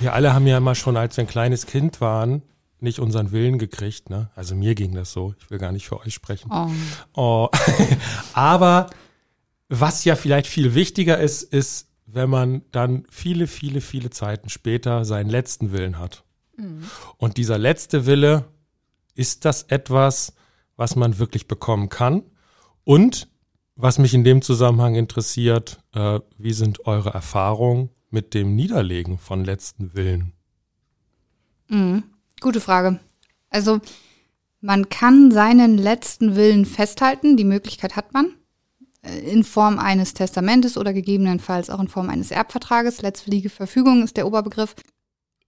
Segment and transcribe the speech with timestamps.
[0.00, 2.42] Wir alle haben ja immer schon, als wir ein kleines Kind waren,
[2.80, 4.10] nicht unseren Willen gekriegt.
[4.10, 4.30] Ne?
[4.34, 5.34] Also mir ging das so.
[5.40, 6.50] Ich will gar nicht für euch sprechen.
[6.52, 6.70] Oh.
[7.14, 7.48] Oh.
[8.32, 8.88] Aber
[9.68, 15.04] was ja vielleicht viel wichtiger ist, ist, wenn man dann viele, viele, viele Zeiten später
[15.04, 16.24] seinen letzten Willen hat.
[17.18, 18.46] Und dieser letzte Wille,
[19.18, 20.32] ist das etwas,
[20.76, 22.22] was man wirklich bekommen kann?
[22.84, 23.28] Und
[23.74, 29.44] was mich in dem Zusammenhang interessiert, äh, wie sind eure Erfahrungen mit dem Niederlegen von
[29.44, 30.32] letzten Willen?
[31.68, 32.04] Mhm.
[32.40, 33.00] Gute Frage.
[33.50, 33.80] Also
[34.60, 38.34] man kann seinen letzten Willen festhalten, die Möglichkeit hat man,
[39.02, 43.02] äh, in Form eines Testamentes oder gegebenenfalls auch in Form eines Erbvertrages.
[43.02, 44.74] Letztwillige Verfügung ist der Oberbegriff.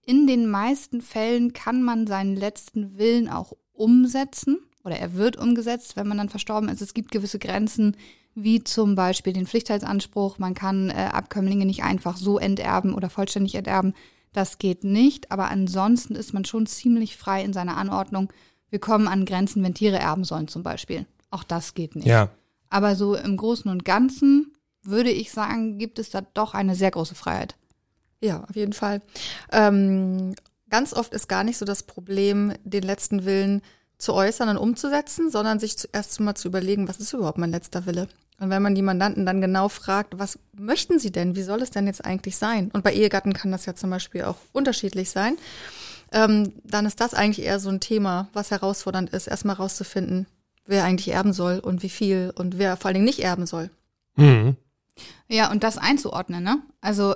[0.03, 5.95] In den meisten Fällen kann man seinen letzten Willen auch umsetzen oder er wird umgesetzt,
[5.95, 6.81] wenn man dann verstorben ist.
[6.81, 7.95] Es gibt gewisse Grenzen,
[8.35, 10.37] wie zum Beispiel den Pflichtheitsanspruch.
[10.39, 13.93] Man kann äh, Abkömmlinge nicht einfach so enterben oder vollständig enterben.
[14.33, 18.31] Das geht nicht, aber ansonsten ist man schon ziemlich frei in seiner Anordnung.
[18.69, 21.05] Wir kommen an Grenzen, wenn Tiere erben sollen zum Beispiel.
[21.29, 22.07] Auch das geht nicht.
[22.07, 22.29] Ja,
[22.69, 26.91] Aber so im Großen und Ganzen würde ich sagen, gibt es da doch eine sehr
[26.91, 27.55] große Freiheit.
[28.21, 29.01] Ja, auf jeden Fall.
[29.51, 30.35] Ähm,
[30.69, 33.61] ganz oft ist gar nicht so das Problem, den letzten Willen
[34.01, 37.85] zu äußern und umzusetzen, sondern sich zuerst mal zu überlegen, was ist überhaupt mein letzter
[37.85, 38.07] Wille?
[38.39, 41.35] Und wenn man die Mandanten dann genau fragt, was möchten sie denn?
[41.35, 42.71] Wie soll es denn jetzt eigentlich sein?
[42.73, 45.37] Und bei Ehegatten kann das ja zum Beispiel auch unterschiedlich sein.
[46.11, 50.25] Ähm, dann ist das eigentlich eher so ein Thema, was herausfordernd ist, erstmal rauszufinden,
[50.65, 53.69] wer eigentlich erben soll und wie viel und wer vor allen Dingen nicht erben soll.
[54.15, 54.57] mhm.
[55.27, 56.61] Ja, und das einzuordnen, ne?
[56.81, 57.15] Also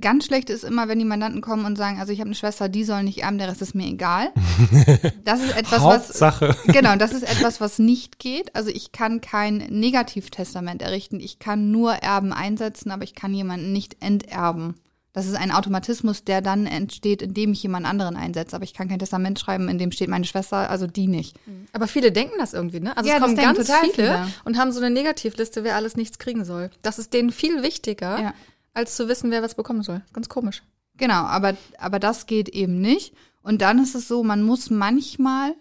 [0.00, 2.68] ganz schlecht ist immer, wenn die Mandanten kommen und sagen, also ich habe eine Schwester,
[2.68, 4.28] die soll nicht erben, der Rest ist mir egal.
[5.24, 6.56] Das ist etwas, was Hauptsache.
[6.66, 8.54] genau, das ist etwas, was nicht geht.
[8.54, 11.18] Also ich kann kein Negativtestament errichten.
[11.18, 14.74] Ich kann nur Erben einsetzen, aber ich kann jemanden nicht enterben.
[15.12, 18.56] Das ist ein Automatismus, der dann entsteht, indem ich jemand anderen einsetze.
[18.56, 21.36] Aber ich kann kein Testament schreiben, in dem steht meine Schwester, also die nicht.
[21.72, 22.96] Aber viele denken das irgendwie, ne?
[22.96, 24.26] Also Ja, es kommen ganz total viele, viele.
[24.44, 26.70] und haben so eine Negativliste, wer alles nichts kriegen soll.
[26.82, 28.34] Das ist denen viel wichtiger, Ja.
[28.74, 30.02] Als zu wissen, wer was bekommen soll.
[30.12, 30.62] Ganz komisch.
[30.96, 33.14] Genau, aber, aber das geht eben nicht.
[33.42, 35.54] Und dann ist es so, man muss manchmal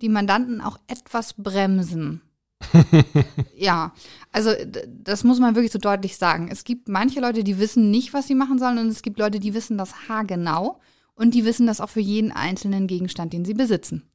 [0.00, 2.22] die Mandanten auch etwas bremsen.
[3.56, 3.92] ja,
[4.32, 4.50] also
[4.86, 6.48] das muss man wirklich so deutlich sagen.
[6.50, 9.40] Es gibt manche Leute, die wissen nicht, was sie machen sollen, und es gibt Leute,
[9.40, 10.80] die wissen das haargenau
[11.14, 14.08] und die wissen das auch für jeden einzelnen Gegenstand, den sie besitzen.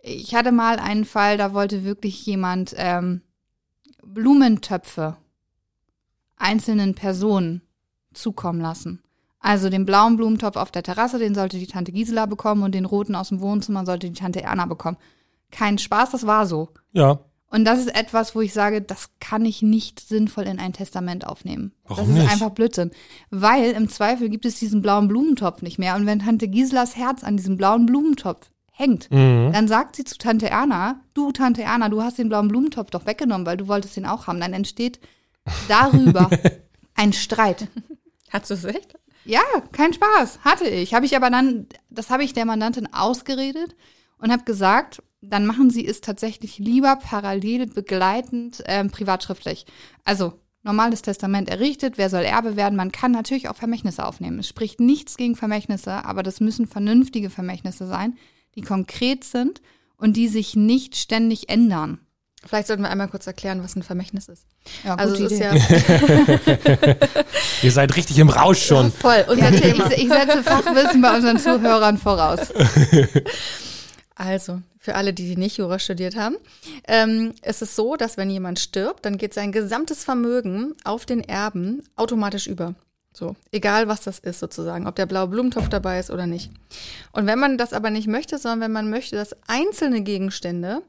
[0.00, 3.22] Ich hatte mal einen Fall, da wollte wirklich jemand ähm,
[4.04, 5.16] Blumentöpfe
[6.38, 7.62] einzelnen Personen
[8.12, 9.02] zukommen lassen.
[9.40, 12.84] Also den blauen Blumentopf auf der Terrasse, den sollte die Tante Gisela bekommen und den
[12.84, 14.96] roten aus dem Wohnzimmer sollte die Tante Erna bekommen.
[15.50, 16.70] Kein Spaß, das war so.
[16.92, 20.72] Ja, Und das ist etwas, wo ich sage, das kann ich nicht sinnvoll in ein
[20.72, 21.72] Testament aufnehmen.
[21.84, 22.32] Warum das ist nicht?
[22.32, 22.90] einfach Blödsinn.
[23.30, 25.94] Weil im Zweifel gibt es diesen blauen Blumentopf nicht mehr.
[25.94, 29.50] Und wenn Tante Giselas Herz an diesem blauen Blumentopf hängt, mhm.
[29.52, 33.06] dann sagt sie zu Tante Erna, du Tante Erna, du hast den blauen Blumentopf doch
[33.06, 34.40] weggenommen, weil du wolltest den auch haben.
[34.40, 35.00] Dann entsteht
[35.68, 36.30] darüber
[36.94, 37.68] ein Streit.
[38.30, 38.94] Hast du es echt?
[39.24, 39.42] Ja,
[39.72, 40.94] kein Spaß, hatte ich.
[40.94, 43.76] Habe ich aber dann, das habe ich der Mandantin ausgeredet
[44.18, 49.66] und habe gesagt, dann machen Sie es tatsächlich lieber parallel begleitend ähm, privatschriftlich.
[50.04, 52.76] Also normales Testament errichtet, wer soll Erbe werden?
[52.76, 54.38] Man kann natürlich auch Vermächtnisse aufnehmen.
[54.38, 58.16] Es spricht nichts gegen Vermächtnisse, aber das müssen vernünftige Vermächtnisse sein,
[58.54, 59.60] die konkret sind
[59.96, 62.00] und die sich nicht ständig ändern.
[62.46, 64.44] Vielleicht sollten wir einmal kurz erklären, was ein Vermächtnis ist.
[64.84, 65.52] Ja, Also gute es ist ja
[67.62, 68.92] Ihr seid richtig im Rausch schon.
[68.92, 69.90] voll unser ich, Thema.
[69.90, 72.40] ich setze Fachwissen bei unseren Zuhörern voraus.
[74.20, 76.34] Also, für alle, die, die nicht Jura studiert haben,
[76.88, 81.20] ähm, es ist so, dass wenn jemand stirbt, dann geht sein gesamtes Vermögen auf den
[81.22, 82.74] Erben automatisch über.
[83.12, 86.50] So, egal was das ist sozusagen, ob der blaue Blumentopf dabei ist oder nicht.
[87.12, 90.82] Und wenn man das aber nicht möchte, sondern wenn man möchte, dass einzelne Gegenstände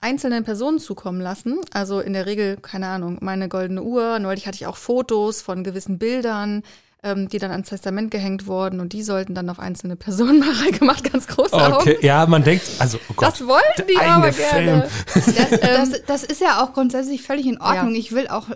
[0.00, 4.56] einzelnen Personen zukommen lassen, also in der Regel, keine Ahnung, meine goldene Uhr, neulich hatte
[4.56, 6.62] ich auch Fotos von gewissen Bildern,
[7.02, 10.70] ähm, die dann ans Testament gehängt wurden und die sollten dann auf einzelne Personen mal
[10.72, 11.74] gemacht, ganz Augen.
[11.74, 13.28] Okay, ja, man denkt, also, oh Gott.
[13.28, 14.88] Das wollten die aber gerne.
[15.14, 15.26] Das,
[15.60, 17.92] das, das ist ja auch grundsätzlich völlig in Ordnung.
[17.92, 17.98] Ja.
[17.98, 18.48] Ich will auch,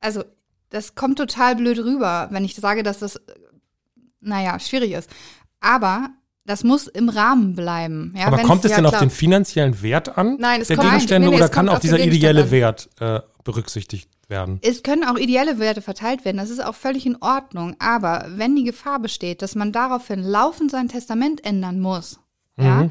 [0.00, 0.24] also
[0.70, 3.20] das kommt total blöd rüber, wenn ich sage, dass das,
[4.20, 5.10] naja, schwierig ist.
[5.60, 6.10] Aber
[6.46, 8.14] das muss im Rahmen bleiben.
[8.16, 10.88] Ja, Aber kommt es ja, denn auf den finanziellen Wert an Nein, es der kommt-
[10.90, 14.58] Gegenstände nee, nee, oder kann auch dieser ideelle Wert äh, berücksichtigt werden?
[14.62, 17.76] Es können auch ideelle Werte verteilt werden, das ist auch völlig in Ordnung.
[17.78, 22.18] Aber wenn die Gefahr besteht, dass man daraufhin laufend sein Testament ändern muss,
[22.58, 22.90] ja, Mhm.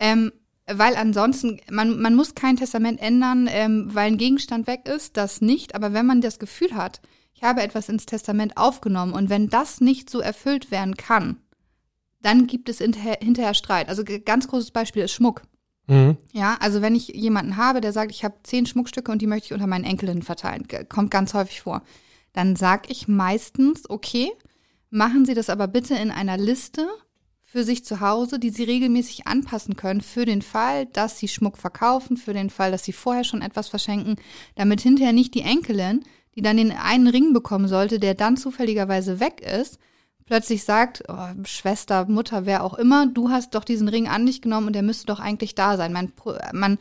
[0.00, 0.32] ähm,
[0.68, 5.40] weil ansonsten, man, man muss kein Testament ändern, ähm, weil ein Gegenstand weg ist, das
[5.40, 5.76] nicht.
[5.76, 7.00] Aber wenn man das Gefühl hat,
[7.34, 11.36] ich habe etwas ins Testament aufgenommen und wenn das nicht so erfüllt werden kann,
[12.26, 13.88] dann gibt es hinterher, hinterher Streit.
[13.88, 15.42] Also ganz großes Beispiel ist Schmuck.
[15.86, 16.16] Mhm.
[16.32, 19.46] Ja, also wenn ich jemanden habe, der sagt, ich habe zehn Schmuckstücke und die möchte
[19.46, 21.82] ich unter meinen Enkelinnen verteilen, kommt ganz häufig vor,
[22.32, 24.32] dann sage ich meistens, okay,
[24.90, 26.88] machen Sie das aber bitte in einer Liste
[27.44, 31.56] für sich zu Hause, die Sie regelmäßig anpassen können für den Fall, dass Sie Schmuck
[31.56, 34.16] verkaufen, für den Fall, dass Sie vorher schon etwas verschenken,
[34.56, 39.20] damit hinterher nicht die Enkelin, die dann den einen Ring bekommen sollte, der dann zufälligerweise
[39.20, 39.78] weg ist,
[40.26, 44.42] plötzlich sagt, oh, Schwester, Mutter, wer auch immer, du hast doch diesen Ring an dich
[44.42, 45.92] genommen und der müsste doch eigentlich da sein.
[45.92, 46.12] Man,
[46.52, 46.78] man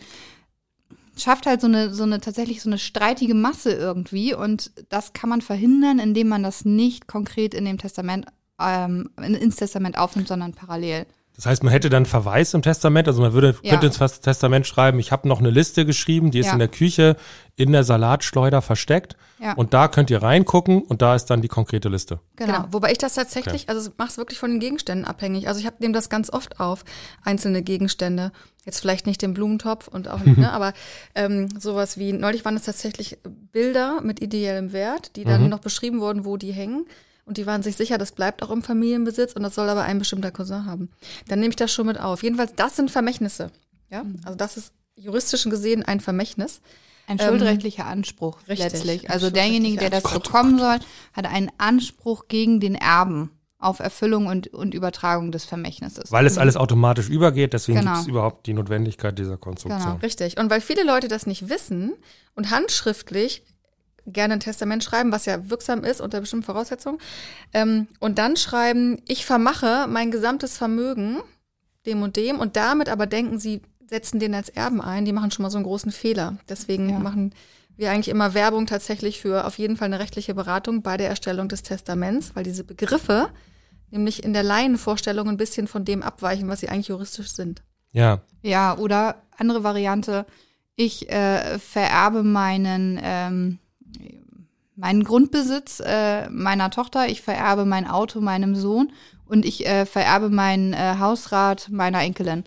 [1.18, 5.30] schafft halt so eine, so eine tatsächlich so eine streitige Masse irgendwie und das kann
[5.30, 8.26] man verhindern, indem man das nicht konkret in dem Testament,
[8.60, 11.06] ähm, in- ins Testament aufnimmt, sondern parallel.
[11.36, 13.72] Das heißt, man hätte dann Verweis im Testament, also man würde, Ja.
[13.72, 16.54] könnte ins Fast- Testament schreiben, ich habe noch eine Liste geschrieben, die ist Ja.
[16.54, 17.18] in der Küche
[17.58, 19.54] in der Salatschleuder versteckt Ja.
[19.54, 22.20] und da könnt ihr reingucken und da ist dann die konkrete Liste.
[22.38, 22.66] Genau.
[22.72, 25.48] Wobei ich das tatsächlich, also ich mache es wirklich von den Gegenständen abhängig.
[25.50, 26.84] Also ich habe nehme das ganz oft auf,
[27.24, 28.32] einzelne Gegenstände.
[28.66, 30.74] Jetzt vielleicht nicht den Blumentopf und auch nicht, ne, aber
[31.16, 33.18] ähm, sowas wie, neulich waren es tatsächlich
[33.52, 35.50] Bilder mit ideellem Wert, die dann Mhm.
[35.50, 36.86] noch beschrieben wurden, wo die hängen.
[37.26, 39.98] Und die waren sich sicher, das bleibt auch im Familienbesitz und das soll aber ein
[40.00, 40.90] bestimmter Cousin haben.
[41.28, 42.22] Dann nehme ich das schon mit auf.
[42.24, 43.52] Jedenfalls, das sind Vermächtnisse.
[43.90, 44.20] Ja, Mhm.
[44.24, 46.62] also das ist juristisch gesehen ein Vermächtnis.
[47.08, 49.10] Ein Ähm, schuldrechtlicher Anspruch richtig, letztlich.
[49.12, 50.78] Also derjenige, der das bekommen soll,
[51.14, 56.12] hat einen Anspruch gegen den Erben auf Erfüllung und, und Übertragung des Vermächtnisses.
[56.12, 57.92] Weil es alles automatisch übergeht, deswegen Genau.
[57.94, 59.84] gibt es überhaupt die Notwendigkeit dieser Konstruktion.
[59.84, 60.00] Genau.
[60.02, 60.38] Richtig.
[60.38, 61.94] Und weil viele Leute das nicht wissen
[62.36, 63.44] und handschriftlich
[64.06, 67.00] gerne ein Testament schreiben, was ja wirksam ist unter bestimmten Voraussetzungen,
[67.54, 71.18] ähm, und dann schreiben, ich vermache mein gesamtes Vermögen
[71.86, 75.32] dem und dem und damit aber denken sie, setzen den als Erben ein, die machen
[75.32, 76.38] schon mal so einen großen Fehler.
[76.50, 77.00] Deswegen Ja.
[77.00, 77.34] machen
[77.78, 81.50] wir eigentlich immer Werbung tatsächlich für auf jeden Fall eine rechtliche Beratung bei der Erstellung
[81.50, 83.30] des Testaments, weil diese Begriffe
[83.92, 87.62] nämlich in der Laienvorstellung ein bisschen von dem abweichen, was sie eigentlich juristisch sind.
[87.92, 90.26] Ja, Ja, oder andere Variante,
[90.76, 93.60] ich äh, vererbe meinen, ähm,
[94.76, 98.92] meinen Grundbesitz äh, meiner Tochter, ich vererbe mein Auto meinem Sohn
[99.26, 102.44] und ich äh, vererbe mein äh, Hausrat meiner Enkelin.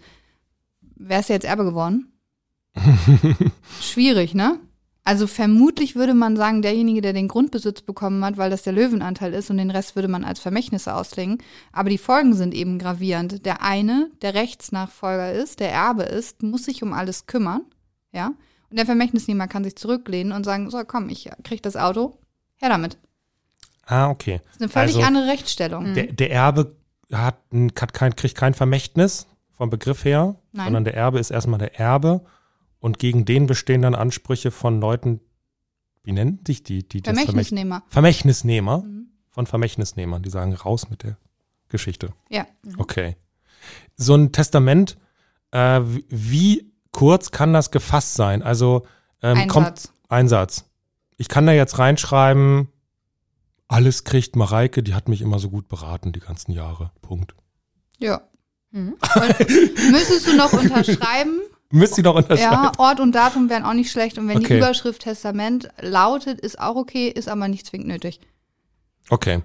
[0.97, 2.13] Wer ist jetzt Erbe geworden?
[3.81, 4.61] Schwierig, ne?
[5.05, 9.33] Also vermutlich würde man sagen, derjenige, der den Grundbesitz bekommen hat, weil das der Löwenanteil
[9.33, 11.39] ist und den Rest würde man als Vermächtnisse auslegen.
[11.73, 13.47] Aber die Folgen sind eben gravierend.
[13.47, 17.63] Der eine, der Rechtsnachfolger ist, der Erbe ist, muss sich um alles kümmern,
[18.13, 18.33] ja?
[18.71, 22.19] Und der Vermächtnisnehmer kann sich zurücklehnen und sagen, so komm, ich krieg das Auto,
[22.57, 22.99] her damit.
[23.87, 24.41] ah, okay.
[24.45, 25.95] Das ist eine völlig Also- andere Rechtsstellung.
[25.95, 26.77] Der, der Erbe
[27.13, 27.39] hat,
[27.81, 30.67] hat kein, kriegt kein Vermächtnis vom Begriff her, Nein.
[30.67, 32.25] sondern der Erbe ist erstmal der Erbe
[32.81, 35.21] und gegen den bestehen dann Ansprüche von Leuten,
[36.05, 37.83] wie nennen sich die, die Vermächtnisnehmer.
[37.89, 39.09] Vermächtnisnehmer, Mhm.
[39.31, 41.17] von Vermächtnisnehmern, die sagen, raus mit der
[41.71, 42.13] Geschichte.
[42.29, 42.47] Ja.
[42.77, 43.17] Okay.
[43.97, 44.97] So ein Testament,
[45.51, 48.43] äh, wie kurz kann das gefasst sein?
[48.43, 48.85] Also
[49.23, 49.93] ähm, Ein kommt Satz.
[50.09, 50.65] ein Satz.
[51.17, 52.69] Ich kann da jetzt reinschreiben,
[53.69, 56.91] alles kriegt Mareike, die hat mich immer so gut beraten die ganzen Jahre.
[57.03, 57.35] Punkt.
[57.99, 58.23] Ja.
[58.71, 58.97] Mhm.
[59.91, 61.41] Müsstest du noch unterschreiben?
[61.71, 62.65] Müsst ihr noch unterschreiben?
[62.65, 64.19] Ja, Ort und Datum wären auch nicht schlecht.
[64.19, 64.57] Und wenn die Okay.
[64.59, 68.21] Überschrift Testament lautet, ist auch okay, ist aber nicht zwingend nötig.
[69.11, 69.43] Okay,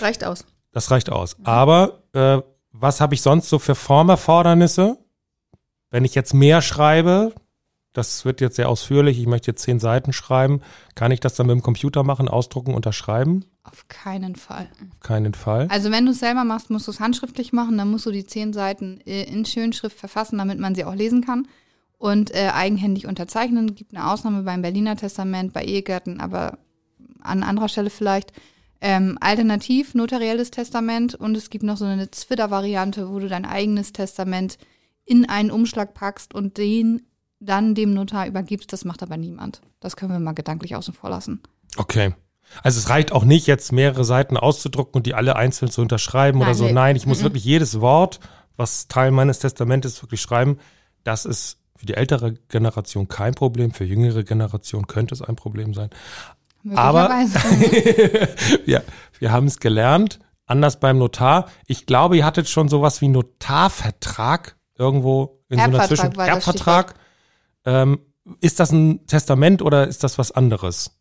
[0.00, 0.44] Reicht aus.
[0.72, 1.36] das reicht aus.
[1.44, 2.40] Aber äh,
[2.72, 4.98] was habe ich sonst so für Formerfordernisse?
[5.90, 7.34] Wenn ich jetzt mehr schreibe,
[7.92, 10.60] das wird jetzt sehr ausführlich, ich möchte jetzt zehn Seiten schreiben,
[10.94, 13.44] kann ich das dann mit dem Computer machen, ausdrucken, unterschreiben?
[13.64, 14.68] Auf keinen Fall.
[14.92, 15.66] Auf keinen Fall.
[15.70, 17.76] Also wenn du es selber machst, musst du es handschriftlich machen.
[17.76, 21.24] Dann musst du die zehn Seiten äh, in Schönschrift verfassen, damit man sie auch lesen
[21.24, 21.46] kann.
[21.98, 23.74] Und äh, eigenhändig unterzeichnen.
[23.74, 26.58] Gibt eine Ausnahme beim Berliner Testament, bei Ehegärten, aber
[27.20, 28.32] an anderer Stelle vielleicht.
[28.80, 33.92] Ähm, alternativ notarielles Testament und es gibt noch so eine Twitter-Variante, wo du dein eigenes
[33.92, 34.56] Testament
[35.10, 37.02] in einen Umschlag packst und den
[37.40, 38.72] dann dem Notar übergibst.
[38.72, 39.60] Das macht aber niemand.
[39.80, 41.40] Das können wir mal gedanklich außen vor lassen.
[41.76, 42.14] Okay.
[42.62, 46.38] Also es reicht auch nicht, jetzt mehrere Seiten auszudrucken und die alle einzeln zu unterschreiben
[46.38, 46.64] oder Nein, so.
[46.66, 46.72] nee.
[46.72, 47.24] Nein, ich muss Mhm.
[47.24, 48.20] wirklich jedes Wort,
[48.56, 50.58] was Teil meines Testamentes ist, wirklich schreiben.
[51.02, 55.74] Das ist für die ältere Generation kein Problem, für jüngere Generation könnte es ein Problem
[55.74, 55.90] sein.
[56.74, 57.08] Aber
[58.64, 58.84] wir,
[59.18, 60.20] wir haben es gelernt.
[60.46, 61.48] Anders beim Notar.
[61.66, 66.94] Ich glaube, ihr hattet schon sowas wie Notarvertrag irgendwo in so einer Erbvertrag Zwischen Erbvertrag.
[67.64, 68.00] Ähm,
[68.40, 70.98] ist das ein Testament oder ist das was anderes?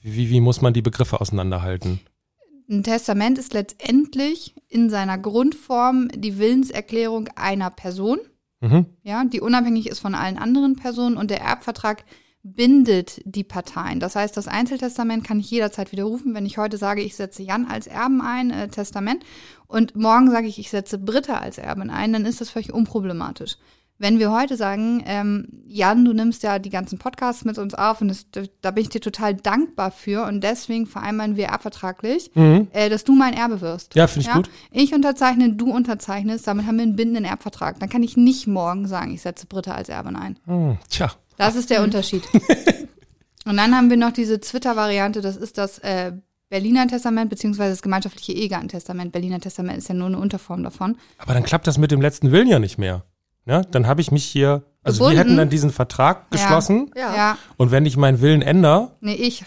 [0.00, 2.00] Wie, wie muss man die Begriffe auseinanderhalten?
[2.68, 8.18] Ein Testament ist letztendlich in seiner Grundform die Willenserklärung einer Person,
[8.62, 8.86] Mhm.
[9.02, 12.04] ja, die unabhängig ist von allen anderen Personen und der Erbvertrag
[12.42, 14.00] bindet die Parteien.
[14.00, 16.34] Das heißt, das Einzeltestament kann ich jederzeit widerrufen.
[16.34, 19.24] Wenn ich heute sage, ich setze Jan als Erben ein, äh, Testament,
[19.66, 23.56] und morgen sage ich, ich setze Britta als Erbin ein, dann ist das völlig unproblematisch.
[23.98, 28.00] Wenn wir heute sagen, ähm, Jan, du nimmst ja die ganzen Podcasts mit uns auf
[28.00, 28.26] und das,
[28.62, 33.14] da bin ich dir total dankbar für und deswegen vereinbaren wir erbvertraglich, äh, dass du
[33.14, 33.94] mein Erbe wirst.
[33.94, 33.98] Mhm.
[33.98, 34.50] Ja, finde ich gut.
[34.70, 37.78] Ich unterzeichne, du unterzeichnest, damit haben wir einen bindenden Erbvertrag.
[37.78, 40.38] Dann kann ich nicht morgen sagen, ich setze Britta als Erbin ein.
[40.46, 41.12] Hm, tja.
[41.46, 42.22] Das ist der Unterschied.
[43.46, 46.12] Und dann haben wir noch diese Twitter-Variante, das ist das äh,
[46.50, 49.12] Berliner Testament, beziehungsweise das gemeinschaftliche Ehegattentestament.
[49.12, 50.96] Berliner Testament ist ja nur eine Unterform davon.
[51.18, 53.04] Aber dann klappt das mit dem letzten Willen ja nicht mehr.
[53.46, 55.14] Ja, dann habe ich mich hier, also Gebunden.
[55.16, 59.14] wir hätten dann diesen Vertrag geschlossen Ja, Ja, und wenn ich meinen Willen ändere, nee,
[59.14, 59.42] ich.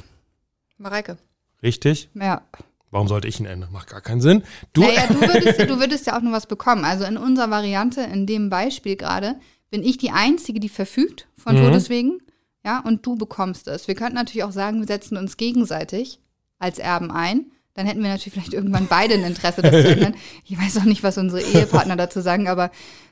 [0.78, 1.18] Mareike.
[1.62, 2.42] richtig, Ja.
[2.90, 3.72] warum sollte ich ihn ändern?
[3.72, 4.44] Macht gar keinen Sinn.
[4.74, 6.84] Du, naja, du würdest, ja- du würdest ja auch nur was bekommen.
[6.84, 9.36] Also in unserer Variante, in dem Beispiel gerade,
[9.74, 11.66] bin ich die Einzige, die verfügt von Mhm.
[11.66, 12.22] Todeswegen.
[12.64, 13.88] Ja, und du bekommst es.
[13.88, 16.20] Wir könnten natürlich auch sagen, wir setzen uns gegenseitig
[16.60, 17.48] als Erben ein.
[17.74, 20.14] Dann hätten wir natürlich vielleicht irgendwann beide ein Interesse, das zu ändern.
[20.46, 22.70] Ich weiß auch nicht, was unsere Ehepartner dazu sagen, aber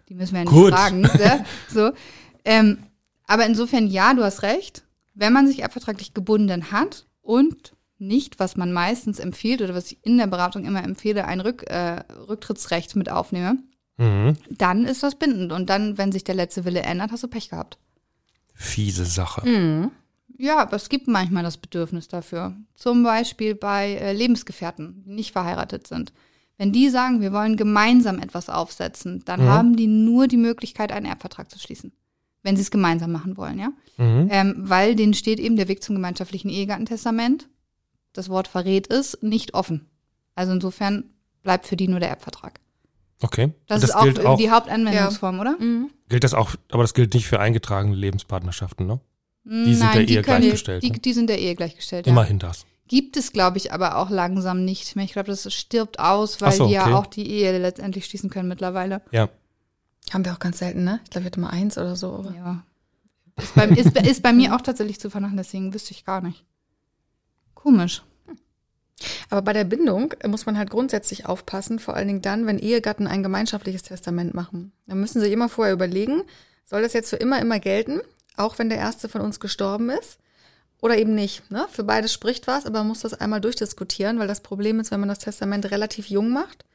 [0.07, 0.71] die müssen wir ja nicht Gut.
[0.71, 1.01] fragen.
[1.01, 1.43] Ne?
[1.67, 1.93] So.
[2.45, 2.77] Ähm,
[3.25, 4.83] aber insofern, ja, du hast recht.
[5.15, 9.97] Wenn man sich erbvertraglich gebunden hat und nicht, was man meistens empfiehlt oder was ich
[10.03, 13.57] in der Beratung immer empfehle, ein Rück, äh, Rücktrittsrecht mit aufnehme,
[14.01, 14.37] mhm.
[14.49, 15.51] dann ist das bindend.
[15.51, 17.77] Und dann, wenn sich der letzte Wille ändert, hast du Pech gehabt.
[18.53, 19.47] fiese Sache.
[19.47, 19.91] Mhm.
[20.37, 22.55] Ja, aber es gibt manchmal das Bedürfnis dafür.
[22.75, 26.13] Zum Beispiel bei äh, Lebensgefährten, die nicht verheiratet sind.
[26.57, 29.49] Wenn die sagen, wir wollen gemeinsam etwas aufsetzen, dann Mhm.
[29.49, 31.91] haben die nur die Möglichkeit, einen Erbvertrag zu schließen.
[32.43, 33.71] Wenn sie es gemeinsam machen wollen, ja.
[33.97, 34.27] Mhm.
[34.31, 37.47] Ähm, weil denen steht eben der Weg zum gemeinschaftlichen Ehegattentestament.
[38.13, 39.87] Das Wort verrät es, nicht offen.
[40.33, 41.03] Also insofern
[41.43, 42.59] bleibt für die nur der Erbvertrag.
[43.21, 43.53] Okay.
[43.67, 45.57] Das, das ist auch gilt auch, die Hauptanwendungsform, oder?
[45.59, 45.89] Mhm.
[46.09, 48.99] gilt das auch, aber das gilt nicht für eingetragene Lebenspartnerschaften, ne?
[49.43, 50.99] Die sind Nein, der die Ehe können- gleichgestellt, Die, ne?
[50.99, 52.05] die sind der Ehe gleichgestellt.
[52.05, 52.11] Ja.
[52.11, 52.65] Immerhin das.
[52.87, 55.05] Gibt es, glaube ich, aber auch langsam nicht mehr.
[55.05, 56.93] Ich glaube, das stirbt aus, weil so, die ja okay.
[56.93, 59.01] auch die Ehe letztendlich schließen können mittlerweile.
[59.11, 59.29] Ja.
[60.11, 60.99] Haben wir auch ganz selten, ne?
[61.05, 62.13] Ich glaube, wir hatten mal eins oder so.
[62.13, 62.35] Aber.
[62.35, 62.63] Ja.
[63.37, 66.43] Ist bei, ist, ist bei mir auch tatsächlich zu vernachlässigen, wüsste ich gar nicht.
[67.55, 68.03] Komisch.
[69.29, 73.07] Aber bei der Bindung muss man halt grundsätzlich aufpassen, vor allen Dingen dann, wenn Ehegatten
[73.07, 74.71] ein gemeinschaftliches Testament machen.
[74.87, 76.23] Dann müssen sie immer vorher überlegen,
[76.65, 78.01] soll das jetzt für immer, immer gelten,
[78.37, 80.17] auch wenn der erste von uns gestorben ist?
[80.81, 81.49] Oder eben nicht.
[81.51, 81.67] Ne?
[81.71, 84.99] Für beides spricht was, aber man muss das einmal durchdiskutieren, weil das Problem ist, wenn
[84.99, 86.65] man das Testament relativ jung macht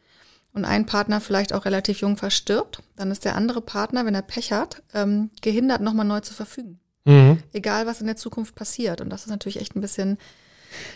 [0.53, 4.23] und ein Partner vielleicht auch relativ jung verstirbt, dann ist der andere Partner, wenn er
[4.23, 7.39] Pech hat, ähm, gehindert, nochmal neu zu verfügen Mhm.
[7.53, 9.01] egal was in der Zukunft passiert.
[9.01, 10.19] Und das ist natürlich echt ein bisschen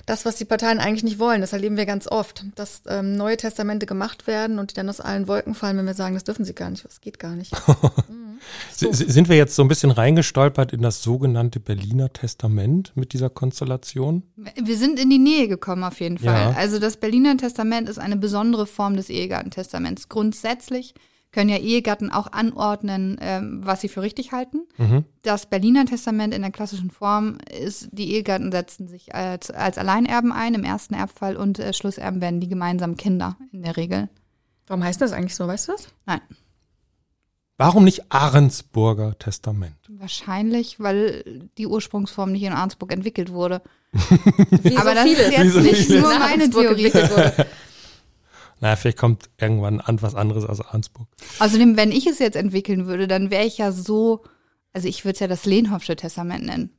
[0.06, 1.40] das, was die Parteien eigentlich nicht wollen.
[1.40, 5.00] Das erleben wir ganz oft, dass ähm, neue Testamente gemacht werden und die dann aus
[5.00, 7.52] allen Wolken fallen, wenn wir sagen, das dürfen sie gar nicht, das geht gar nicht.
[8.70, 13.12] S- s- Sind wir jetzt so ein bisschen reingestolpert in das sogenannte Berliner Testament mit
[13.12, 14.22] dieser Konstellation?
[14.56, 16.50] Wir sind in die Nähe gekommen auf jeden Fall.
[16.52, 16.56] Ja.
[16.56, 20.08] Also das Berliner Testament ist eine besondere Form des Ehegattentestaments.
[20.08, 20.94] Grundsätzlich
[21.32, 24.66] können ja Ehegatten auch anordnen, ähm, was sie für richtig halten.
[24.78, 25.04] Mhm.
[25.22, 30.32] Das Berliner Testament in der klassischen Form ist, die Ehegatten setzen sich als, als Alleinerben
[30.32, 34.08] ein im ersten Erbfall und äh, Schlusserben werden die gemeinsamen Kinder in der Regel.
[34.66, 35.88] Warum heißt das eigentlich so, weißt du das?
[36.06, 36.20] Nein,
[37.60, 39.74] Warum nicht Ahrensburger Testament?
[39.90, 43.60] wahrscheinlich, weil die Ursprungsform nicht in Arnsburg entwickelt wurde.
[43.92, 45.26] Wie Aber so das vieles.
[45.26, 46.90] ist jetzt so nicht nur in meine Theorie.
[48.60, 48.70] Entwickelt wurde.
[48.70, 51.06] Na, vielleicht kommt irgendwann an was anderes aus Ahrensburg.
[51.38, 54.22] Außerdem, wenn ich es jetzt entwickeln würde, dann wäre ich ja so,
[54.72, 56.70] also ich würde es ja das Lehnhoffsche Testament nennen.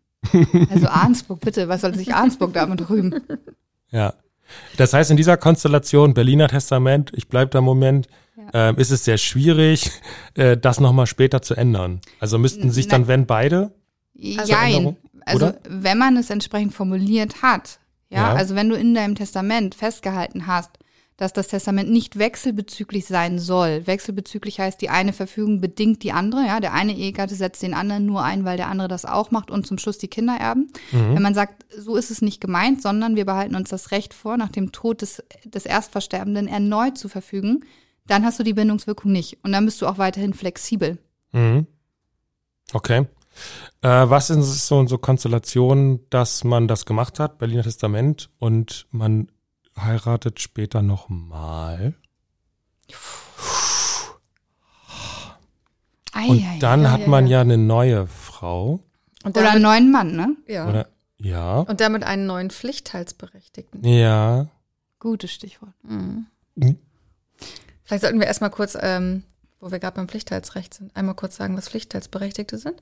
[0.70, 3.22] Also Arnsburg, bitte, was soll sich Arnsburg damit rühmen?
[3.90, 4.14] Ja.
[4.78, 8.08] Das heißt, in dieser Konstellation Berliner Testament, ich bleibe da im Moment,
[8.54, 9.92] ähm, ist es sehr schwierig,
[10.36, 12.02] äh, das nochmal später zu ändern.
[12.20, 13.72] Also müssten sich dann, wenn beide,
[14.14, 14.74] Jein.
[14.74, 15.60] Änderung, Also oder?
[15.68, 18.34] wenn man es entsprechend formuliert hat, ja, Ja.
[18.34, 20.72] also wenn du in deinem Testament festgehalten hast,
[21.22, 23.86] dass das Testament nicht wechselbezüglich sein soll.
[23.86, 26.60] Wechselbezüglich heißt, die eine Verfügung bedingt die andere, ja.
[26.60, 29.68] Der eine Ehegatte setzt den anderen nur ein, weil der andere das auch macht und
[29.68, 30.72] zum Schluss die Kinder erben.
[30.92, 34.36] Wenn man sagt, so ist es nicht gemeint, sondern wir behalten uns das Recht vor,
[34.36, 37.66] nach dem Tod des, des Erstversterbenden erneut zu verfügen,
[38.08, 39.38] dann hast du die Bindungswirkung nicht.
[39.44, 40.98] Und dann bist du auch weiterhin flexibel.
[41.34, 41.68] Mhm.
[42.74, 43.06] Okay.
[43.82, 49.28] Äh, was sind so, so Konstellationen, dass man das gemacht hat, Berliner Testament, und man
[49.78, 51.94] heiratet später nochmal?
[56.28, 58.80] Und dann hat man ja eine neue Frau.
[59.24, 60.36] Und Oder einen neuen Mann, ne?
[60.48, 60.68] ja.
[60.68, 60.88] Oder
[61.18, 61.60] ja.
[61.60, 63.84] Und damit einen neuen Pflichtteilsberechtigten.
[63.84, 64.48] Ja.
[65.00, 65.74] Gutes Stichwort.
[65.84, 66.26] Mhm.
[66.56, 66.78] Mhm.
[67.84, 69.24] Vielleicht sollten wir erstmal kurz, ähm,
[69.60, 72.82] wo wir gerade beim Pflichtteilsrecht sind, einmal kurz sagen, was Pflichtteilsberechtigte sind.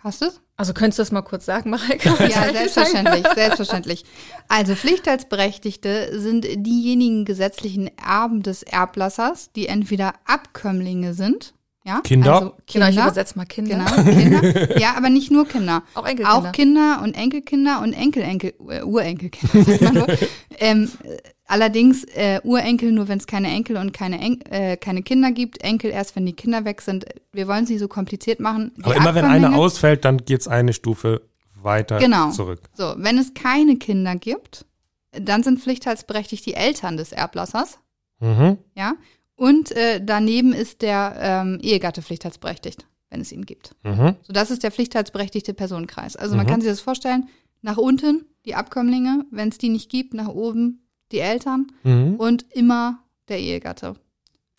[0.00, 0.40] Passt es?
[0.56, 2.08] Also könntest du das mal kurz sagen, Mareike?
[2.28, 4.04] Ja, selbstverständlich, selbstverständlich.
[4.48, 12.34] Also Pflichtteilsberechtigte sind diejenigen gesetzlichen Erben des Erblassers, die entweder Abkömmlinge sind, ja, Kinder?
[12.34, 13.84] also Genau, ich Kinder, übersetze mal Kinder.
[13.86, 16.34] genau, Kinder, ja, aber nicht nur Kinder, Auch Enkelkinder.
[16.48, 20.06] auch Kinder und Enkelkinder und Enkelenkel, äh, Urenkelkinder, sagt man nur.
[20.58, 21.16] ähm, äh,
[21.48, 25.60] allerdings äh, Urenkel nur, wenn es keine Enkel und keine, En äh, keine Kinder gibt,
[25.62, 27.06] Enkel erst, wenn die Kinder weg sind.
[27.32, 28.72] Wir wollen es nicht so kompliziert machen.
[28.76, 31.22] Die Aber immer wenn eine ausfällt, dann geht's eine Stufe
[31.60, 32.30] weiter Genau.
[32.30, 32.60] zurück.
[32.74, 34.64] So, wenn es keine Kinder gibt,
[35.12, 37.78] dann sind pflichtteilsberechtigt die Eltern des Erblassers,
[38.20, 38.58] Mhm.
[38.76, 38.94] ja.
[39.36, 43.76] Und äh, daneben ist der ähm, Ehegatte pflichtteilsberechtigt, wenn es ihn gibt.
[43.84, 44.16] Mhm.
[44.22, 46.16] So, das ist der pflichtteilsberechtigte Personenkreis.
[46.16, 46.50] Also man Mhm.
[46.50, 47.28] kann sich das vorstellen,
[47.62, 52.16] nach unten die Abkömmlinge, wenn es die nicht gibt, nach oben die Eltern Mhm.
[52.16, 53.94] und immer der Ehegatte.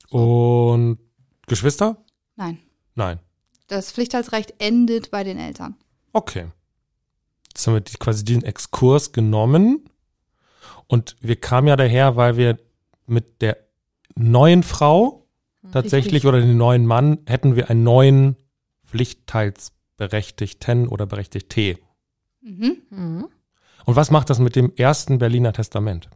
[0.10, 1.00] Und
[1.48, 2.03] Geschwister?
[2.36, 2.58] Nein,
[2.96, 3.20] Nein.
[3.68, 5.75] das Pflichtteilsrecht endet bei den Eltern.
[6.13, 6.48] Okay.
[7.48, 9.89] Jetzt haben wir die, quasi diesen Exkurs genommen.
[10.88, 12.58] Und wir kamen ja daher, weil wir
[13.06, 13.58] mit der
[14.15, 15.27] neuen Frau
[15.72, 18.36] tatsächlich oder dem neuen Mann hätten wir einen neuen
[18.88, 21.77] Pflichtteilsberechtigten oder Berechtigte.
[22.41, 22.77] Mhm.
[22.89, 23.27] Mhm.
[23.86, 26.10] Und was macht das mit dem ersten Berliner Testament?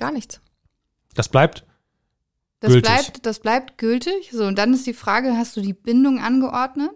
[0.00, 0.40] Gar nichts.
[1.14, 1.66] Das bleibt
[2.60, 2.90] Das Gültig.
[2.90, 4.30] bleibt, das bleibt gültig.
[4.32, 6.90] So, und dann ist die Frage, hast du die Bindung angeordnet?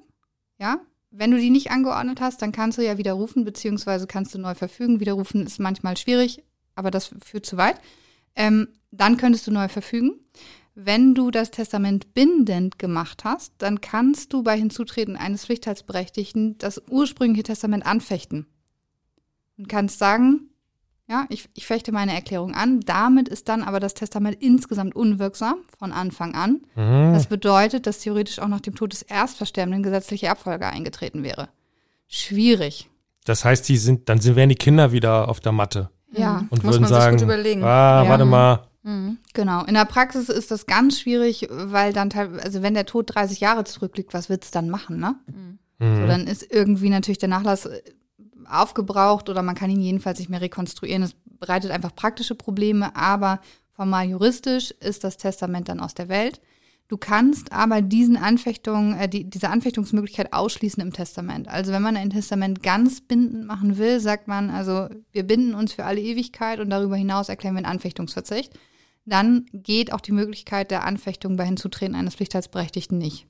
[0.59, 0.81] Ja.
[1.11, 4.55] Wenn du die nicht angeordnet hast, dann kannst du ja widerrufen, beziehungsweise kannst du neu
[4.55, 4.99] verfügen.
[5.01, 6.43] Widerrufen ist manchmal schwierig,
[6.75, 7.77] aber das führt zu weit.
[8.35, 10.19] Ähm, dann könntest du neu verfügen.
[10.75, 16.83] Wenn du das Testament bindend gemacht hast, dann kannst du bei Hinzutreten eines Pflichtteilsberechtigten das
[16.91, 18.47] ursprüngliche Testament anfechten.
[19.57, 20.49] Und kannst sagen,
[21.09, 22.81] ja, ich, ich fechte meine Erklärung an.
[22.81, 26.63] Damit ist dann aber das Testament insgesamt unwirksam von Anfang an.
[26.75, 27.13] mhm.
[27.13, 31.49] Das bedeutet, dass theoretisch auch nach dem Tod des Erstversterbenden gesetzliche Erbfolge eingetreten wäre.
[32.09, 32.89] Schwierig.
[33.25, 36.63] Das heißt, die sind, dann sind, wären die Kinder wieder auf der Matte Ja, und
[36.63, 37.65] Muss würden man sich sagen, gut überlegen.
[37.65, 38.09] ah, Ja.
[38.09, 39.17] warte mal, Mhm.
[39.33, 39.65] genau.
[39.65, 43.65] In der Praxis ist das ganz schwierig, weil dann also wenn der Tod 30 Jahre
[43.65, 45.15] zurückliegt, was wird's dann machen, ne?
[45.81, 46.07] So, mhm.
[46.07, 47.67] dann ist irgendwie natürlich der Nachlass
[48.47, 51.03] aufgebraucht oder man kann ihn jedenfalls nicht mehr rekonstruieren.
[51.03, 53.41] Es bereitet einfach praktische Probleme, aber
[53.73, 56.41] formal juristisch ist das Testament dann aus der Welt.
[56.89, 61.49] Du kannst aber diesen Anfechtungen, äh, die, diese Anfechtungsmöglichkeit ausschließen im Testament.
[61.49, 65.73] Also wenn man ein Testament ganz bindend machen will, sagt man, also wir binden uns
[65.73, 68.53] für alle Ewigkeit und darüber hinaus erklären wir einen Anfechtungsverzicht.
[69.07, 73.27] Dann geht auch die Möglichkeit der Anfechtung bei Hinzutreten eines Pflichtteilsberechtigten nicht.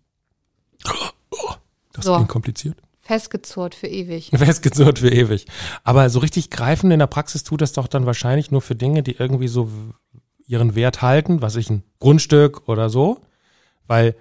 [1.93, 2.15] das So.
[2.15, 2.79] klingt kompliziert.
[3.05, 4.31] Festgezurrt für ewig.
[4.35, 5.47] Festgezurrt für ewig.
[5.85, 9.03] Aber so richtig greifen in der Praxis tut das doch dann wahrscheinlich nur für Dinge,
[9.03, 9.71] die irgendwie so
[10.47, 13.21] ihren Wert halten, was ich ein Grundstück oder so,
[13.87, 14.17] weil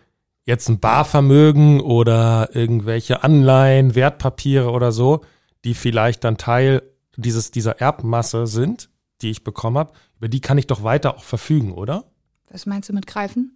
[0.45, 5.21] jetzt ein Barvermögen oder irgendwelche Anleihen, Wertpapiere oder so,
[5.63, 6.83] die vielleicht dann Teil
[7.15, 8.89] dieses dieser Erbmasse sind,
[9.21, 12.03] die ich bekommen habe, über die kann ich doch weiter auch verfügen, oder?
[12.49, 13.55] Was meinst du mit greifen?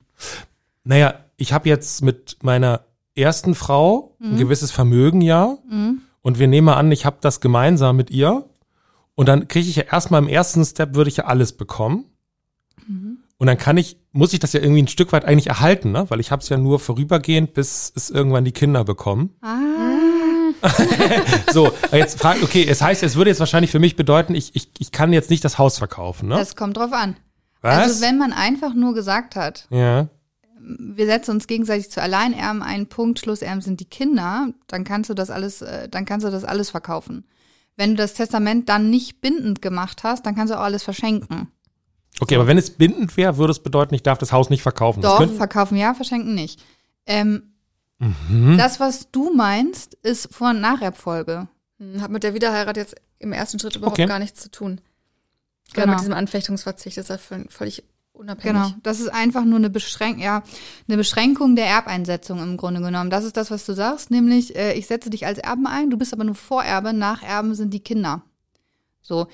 [0.86, 2.87] Naja, ich habe jetzt mit meiner
[3.18, 6.02] ersten Frau ein gewisses Vermögen, ja, Mhm.
[6.22, 8.46] und wir nehmen mal an, ich habe das gemeinsam mit ihr.
[9.16, 12.06] Und dann kriege ich ja erstmal im ersten Step, würde ich ja alles bekommen.
[13.40, 16.06] Und dann kann ich, muss ich das ja irgendwie ein Stück weit eigentlich erhalten, ne?
[16.10, 19.36] Weil ich habe es ja nur vorübergehend, bis es irgendwann die Kinder bekommen.
[19.42, 19.58] Ah,
[21.52, 24.72] So, jetzt fragt, okay, es heißt, es würde jetzt wahrscheinlich für mich bedeuten, ich, ich,
[24.80, 26.36] ich kann jetzt nicht das Haus verkaufen, ne?
[26.36, 27.16] das kommt drauf an.
[27.62, 27.78] Was?
[27.78, 30.08] Also wenn man einfach nur gesagt hat, ja.
[30.80, 35.14] Wir setzen uns gegenseitig zu Alleinerben ein, Punkt, Schlusserben sind die Kinder, dann kannst du
[35.14, 37.26] das alles, äh, dann kannst du das alles verkaufen.
[37.76, 41.48] Wenn du das Testament dann nicht bindend gemacht hast, dann kannst du auch alles verschenken.
[42.20, 45.02] Okay, aber wenn es bindend wäre, würde es bedeuten, ich darf das Haus nicht verkaufen.
[45.02, 46.62] Doch, verkaufen ja, verschenken nicht.
[47.06, 47.54] Ähm,
[48.00, 48.58] Mhm.
[48.60, 51.48] Das, was du meinst, ist Vor- und Nacherbfolge.
[51.80, 54.06] Hm, Hat mit der Wiederheirat jetzt im ersten Schritt überhaupt Okay.
[54.08, 54.82] gar nichts zu tun.
[55.74, 55.88] Genau.
[55.94, 57.84] Mit diesem Anfechtungsverzicht ist er völ- völlig
[58.18, 58.62] unabhängig.
[58.62, 60.44] Genau, das ist einfach nur eine, Beschränk ja,
[60.88, 63.10] eine Beschränkung der Erbeinsetzung im Grunde genommen.
[63.10, 65.98] Das ist das, was du sagst, nämlich äh, ich setze dich als Erben ein, du
[65.98, 68.24] bist aber nur Vorerbe, Nacherben sind die Kinder.
[69.02, 69.28] So.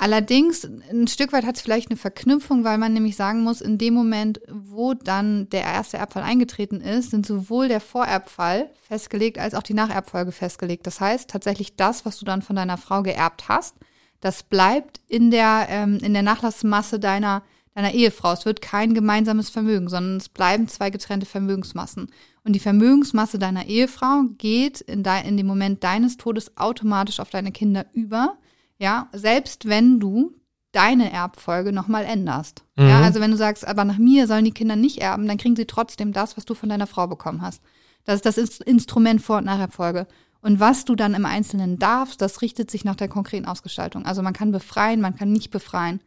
[0.00, 3.78] Allerdings, ein Stück weit hat es vielleicht eine Verknüpfung, weil man nämlich sagen muss, in
[3.78, 9.54] dem Moment, wo dann der erste Erbfall eingetreten ist, sind sowohl der Vorerbfall festgelegt als
[9.54, 10.86] auch die Nacherbfolge festgelegt.
[10.86, 13.74] Das heißt, tatsächlich das, was du dann von deiner Frau geerbt hast,
[14.20, 17.42] das bleibt in der, ähm, in der Nachlassmasse deiner,
[17.78, 18.32] deiner Ehefrau.
[18.32, 22.10] Es wird kein gemeinsames Vermögen, sondern es bleiben zwei getrennte Vermögensmassen.
[22.44, 27.30] Und die Vermögensmasse deiner Ehefrau geht in, de, in dem Moment deines Todes automatisch auf
[27.30, 28.38] deine Kinder über
[28.78, 30.34] ja, selbst wenn du
[30.72, 32.64] deine Erbfolge nochmal änderst.
[32.76, 32.88] Mhm.
[32.88, 35.56] Ja, also wenn du sagst, aber nach mir sollen die Kinder nicht erben, dann kriegen
[35.56, 37.62] sie trotzdem das, was du von deiner Frau bekommen hast.
[38.04, 40.06] Das ist das Instrument Vor- und Nacherbfolge.
[40.40, 44.06] Und was du dann im Einzelnen darfst, das richtet sich nach der konkreten Ausgestaltung.
[44.06, 46.00] Also man kann befreien, man kann nicht befreien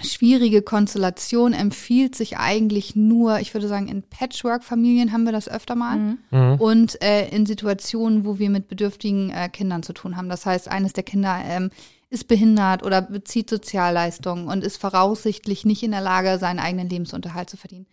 [0.00, 5.74] schwierige Konstellation empfiehlt sich eigentlich nur, ich würde sagen, in Patchwork-Familien haben wir das öfter
[5.74, 6.18] mal mhm.
[6.30, 6.54] mhm.
[6.56, 10.28] und äh, in Situationen, wo wir mit bedürftigen äh, Kindern zu tun haben.
[10.28, 11.70] Das heißt, eines der Kinder ähm,
[12.10, 17.50] ist behindert oder bezieht Sozialleistungen und ist voraussichtlich nicht in der Lage, seinen eigenen Lebensunterhalt
[17.50, 17.86] zu verdienen.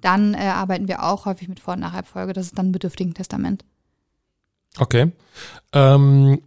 [0.00, 2.32] Dann äh, arbeiten wir auch häufig mit Vor- und Nacherbfolge.
[2.32, 3.64] Das ist dann ein bedürftigen Testament.
[4.78, 5.12] Okay.
[5.72, 6.42] Ähm,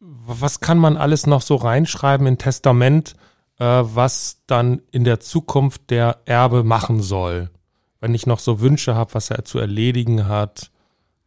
[0.00, 3.14] was kann man alles noch so reinschreiben in Testament?
[3.58, 7.50] Äh, was dann in der Zukunft der Erbe machen soll.
[8.00, 10.70] Wenn ich noch so Wünsche habe, was er zu erledigen hat,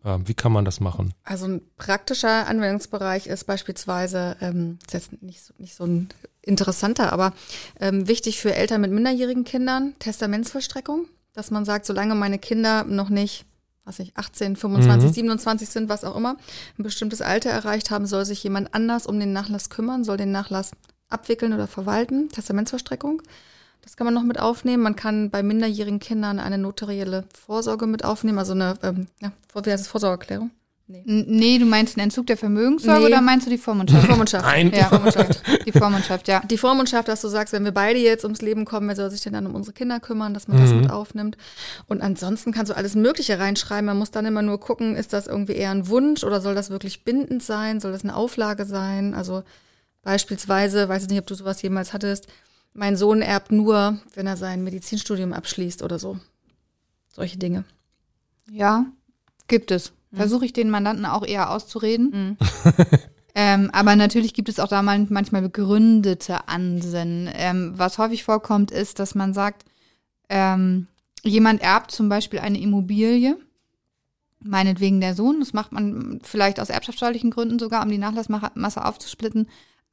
[0.04, 1.14] äh, wie kann man das machen?
[1.24, 6.10] Also ein praktischer Anwendungsbereich ist beispielsweise, ähm, ist jetzt nicht so, nicht so ein
[6.42, 7.34] interessanter, aber
[7.80, 13.10] ähm, wichtig für Eltern mit minderjährigen Kindern, Testamentsvollstreckung, dass man sagt, solange meine Kinder noch
[13.10, 13.46] nicht
[13.84, 15.14] was ich, 18, 25, mhm.
[15.14, 16.38] 27 sind, was auch immer,
[16.78, 20.32] ein bestimmtes Alter erreicht haben, soll sich jemand anders um den Nachlass kümmern, soll den
[20.32, 20.72] Nachlass
[21.12, 23.22] abwickeln oder verwalten, Testamentsverstreckung.
[23.82, 24.84] Das kann man noch mit aufnehmen.
[24.84, 29.72] Man kann bei minderjährigen Kindern eine notarielle Vorsorge mit aufnehmen, also eine, ähm, ja, wie
[29.72, 30.52] heißt es, Vorsorgeerklärung.
[30.92, 31.04] Nee.
[31.06, 33.06] nee, du meinst den Entzug der Vermögenssorge nee.
[33.06, 34.04] oder meinst du die Vormundschaft?
[34.04, 34.46] Die Vormundschaft.
[34.46, 34.74] Nein.
[34.76, 34.90] Ja.
[34.90, 35.42] Vormundschaft.
[35.66, 36.42] Die Vormundschaft, ja.
[36.42, 39.22] Die Vormundschaft, dass du sagst, wenn wir beide jetzt ums Leben kommen, wer soll sich
[39.22, 40.62] denn dann um unsere Kinder kümmern, dass man mhm.
[40.62, 41.38] das mit aufnimmt.
[41.88, 43.86] Und ansonsten kannst du alles Mögliche reinschreiben.
[43.86, 46.70] Man muss dann immer nur gucken, ist das irgendwie eher ein Wunsch oder soll das
[46.70, 47.80] wirklich bindend sein?
[47.80, 49.14] Soll das eine Auflage sein?
[49.14, 49.44] Also
[50.04, 52.28] Beispielsweise, weiß ich nicht, ob du sowas jemals hattest,
[52.74, 56.20] mein Sohn erbt nur, wenn er sein Medizinstudium abschließt oder so.
[57.14, 57.66] Solche Dinge.
[58.50, 58.86] Ja,
[59.48, 59.92] gibt es.
[60.12, 60.18] Mhm.
[60.18, 62.38] Versuche ich den Mandanten auch eher auszureden.
[62.38, 62.38] Mhm.
[63.36, 67.30] ähm, aber natürlich gibt es auch da manchmal begründete Ansinnen.
[67.34, 69.66] Ähm, was häufig vorkommt, ist, dass man sagt,
[70.30, 70.88] ähm,
[71.24, 73.38] jemand erbt zum Beispiel eine Immobilie,
[74.40, 79.48] meinetwegen der Sohn, das macht man vielleicht aus erbschaftssteuerlichen Gründen sogar, um die Nachlassmasse aufzusplitten.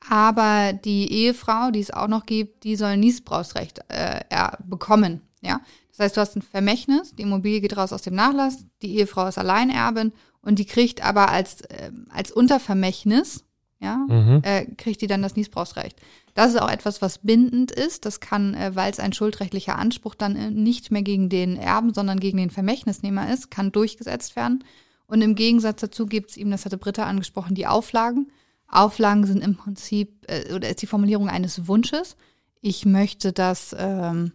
[0.07, 4.21] Aber die Ehefrau, die es auch noch gibt, die soll Niesbrauchsrecht äh,
[4.65, 5.23] bekommen.
[5.41, 5.61] Ja?
[5.91, 9.27] Das heißt, du hast ein Vermächtnis, die Immobilie geht raus aus dem Nachlass, die Ehefrau
[9.27, 13.45] ist Alleinerben und die kriegt aber als, äh, als Untervermächtnis,
[13.81, 14.41] ja, mhm.
[14.43, 16.01] äh, kriegt die dann das Niesbrauchsrecht.
[16.35, 18.05] Das ist auch etwas, was bindend ist.
[18.05, 21.95] Das kann, äh, weil es ein schuldrechtlicher Anspruch dann äh, nicht mehr gegen den Erben,
[21.95, 24.65] sondern gegen den Vermächtnisnehmer ist, kann durchgesetzt werden.
[25.07, 28.31] Und im Gegensatz dazu gibt es ihm, das hatte Britta angesprochen, die Auflagen.
[28.69, 32.17] Auflagen sind im Prinzip, äh, oder ist die Formulierung eines Wunsches.
[32.61, 34.33] Ich möchte, dass ähm,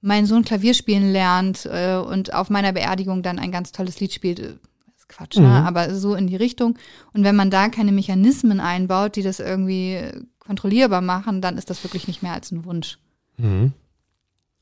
[0.00, 4.12] mein Sohn Klavier spielen lernt äh, und auf meiner Beerdigung dann ein ganz tolles Lied
[4.12, 4.38] spielt.
[4.38, 4.48] Das
[4.96, 5.42] ist Quatsch, ne?
[5.42, 5.48] mhm.
[5.48, 5.64] ne?
[5.66, 6.78] aber so in die Richtung.
[7.12, 10.02] Und wenn man da keine Mechanismen einbaut, die das irgendwie
[10.38, 12.98] kontrollierbar machen, dann ist das wirklich nicht mehr als ein Wunsch.
[13.38, 13.72] Mhm.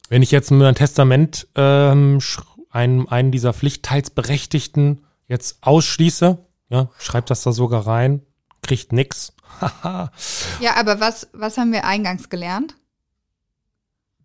[0.09, 2.20] Wenn ich jetzt einem Testament ähm,
[2.70, 8.22] einen, einen dieser Pflichtteilsberechtigten jetzt ausschließe, ja, schreibt das da sogar rein,
[8.64, 9.33] kriegt nix.
[10.61, 12.74] ja, aber was, was haben wir eingangs gelernt?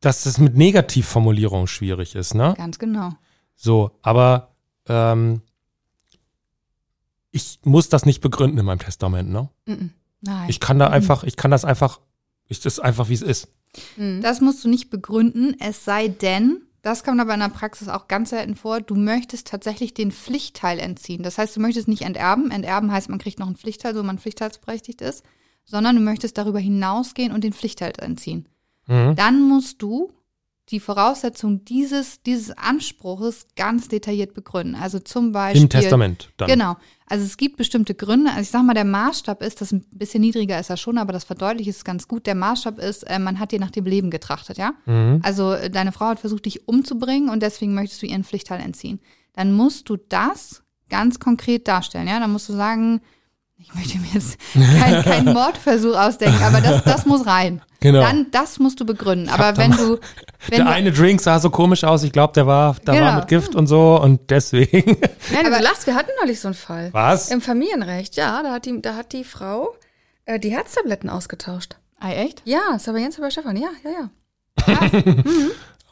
[0.01, 2.55] Dass es mit Negativformulierungen schwierig ist, ne?
[2.57, 3.11] Ganz genau.
[3.55, 4.55] So, aber
[4.87, 5.41] ähm,
[7.31, 9.49] ich muss das nicht begründen in meinem Testament, ne?
[10.21, 10.49] Nein.
[10.49, 11.99] Ich kann da einfach, ich kann das einfach,
[12.47, 13.49] ich das einfach, wie es ist.
[13.97, 18.07] Das musst du nicht begründen, es sei denn, das kommt aber in der Praxis auch
[18.07, 18.79] ganz selten vor.
[18.81, 21.23] Du möchtest tatsächlich den Pflichtteil entziehen.
[21.23, 22.51] Das heißt, du möchtest nicht enterben.
[22.51, 25.23] Enterben heißt, man kriegt noch einen Pflichtteil, so man pflichtteilsberechtigt ist,
[25.65, 28.47] sondern du möchtest darüber hinausgehen und den Pflichtteil entziehen.
[28.87, 29.15] Mhm.
[29.15, 30.11] Dann musst du
[30.71, 34.75] die Voraussetzung dieses, dieses Anspruches ganz detailliert begründen.
[34.75, 35.63] Also zum Beispiel.
[35.63, 36.47] Im Testament dann.
[36.47, 36.77] Genau.
[37.07, 38.29] Also es gibt bestimmte Gründe.
[38.29, 41.11] Also ich sag mal, der Maßstab ist, das ein bisschen niedriger ist er schon, aber
[41.11, 42.27] das verdeutlicht es ganz gut.
[42.27, 44.73] Der Maßstab ist, äh, man hat dir nach dem Leben getrachtet, ja?
[44.85, 45.19] Mhm.
[45.23, 48.99] Also äh, deine Frau hat versucht, dich umzubringen und deswegen möchtest du ihren Pflichtteil entziehen.
[49.33, 52.19] Dann musst du das ganz konkret darstellen, ja?
[52.19, 53.01] Dann musst du sagen,
[53.59, 57.61] ich möchte mir jetzt keinen kein Mordversuch ausdenken, aber das, das muss rein.
[57.81, 58.01] Genau.
[58.01, 59.29] Dann, das musst du begründen.
[59.29, 59.99] Aber wenn du.
[60.47, 63.05] Wenn der du, eine Drink sah so komisch aus, ich glaube, der war, da genau.
[63.05, 64.97] war mit Gift und so und deswegen.
[65.31, 66.89] Ja, aber du lachst, wir hatten neulich so einen Fall.
[66.91, 67.29] Was?
[67.29, 69.75] Im Familienrecht, ja, da hat die, da hat die Frau
[70.25, 71.75] äh, die Herztabletten ausgetauscht.
[71.99, 72.41] Ah, echt?
[72.45, 73.57] Ja, ist aber Jens bei Stefan.
[73.57, 74.89] Ja, ja, ja.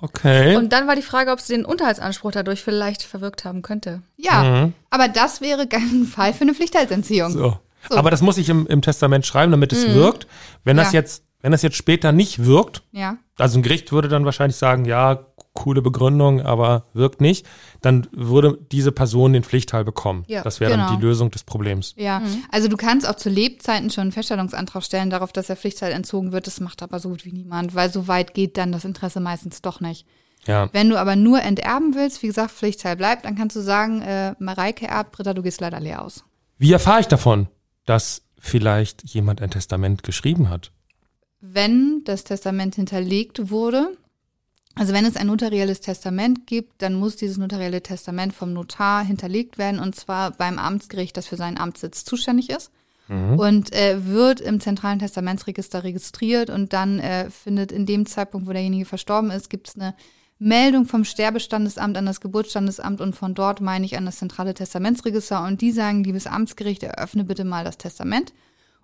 [0.01, 0.55] Okay.
[0.55, 4.01] Und dann war die Frage, ob sie den Unterhaltsanspruch dadurch vielleicht verwirkt haben könnte.
[4.15, 4.73] Ja, Mhm.
[4.91, 7.31] aber das wäre kein Fall für eine Pflichtteilsentziehung.
[7.31, 7.57] so.
[7.89, 7.95] So.
[7.97, 10.27] Aber das muss ich im, im Testament schreiben, damit es wirkt.
[10.65, 10.99] Wenn das Ja.
[10.99, 13.15] jetzt, wenn das jetzt später nicht wirkt, Ja.
[13.37, 15.19] also ein Gericht würde dann wahrscheinlich sagen, ja,
[15.57, 17.47] coole Begründung, aber wirkt nicht,
[17.81, 20.23] dann würde diese Person den Pflichtteil bekommen.
[20.27, 20.95] Ja, das wäre dann genau.
[20.95, 21.95] die Lösung des Problems.
[21.97, 25.91] Ja, also du kannst auch zu Lebzeiten schon einen Feststellungsantrag stellen darauf, dass der Pflichtteil
[25.93, 26.45] entzogen wird.
[26.45, 29.63] Das macht aber so gut wie niemand, weil so weit geht dann das Interesse meistens
[29.63, 30.05] doch nicht.
[30.45, 30.69] Ja.
[30.73, 34.35] Wenn du aber nur enterben willst, wie gesagt, Pflichtteil bleibt, dann kannst du sagen, äh,
[34.37, 36.23] Mareike erbt, Britta, du gehst leider leer aus.
[36.59, 37.47] Wie erfahre ich davon,
[37.85, 40.71] dass vielleicht jemand ein Testament geschrieben hat?
[41.39, 43.97] Wenn das Testament hinterlegt wurde,
[44.77, 49.57] also wenn es ein notarielles Testament gibt, dann muss dieses notarielle Testament vom Notar hinterlegt
[49.57, 52.71] werden und zwar beim Amtsgericht, das für seinen Amtssitz zuständig ist.
[53.37, 58.51] Und äh, wird im zentralen Testamentsregister registriert und dann äh, findet in dem Zeitpunkt, wo
[58.51, 59.95] derjenige verstorben ist, gibt es eine
[60.39, 65.43] Meldung vom Sterbestandesamt an das Geburtsstandesamt und von dort meine ich an das zentrale Testamentsregister
[65.45, 68.33] und die sagen, liebes Amtsgericht, eröffne bitte mal das Testament.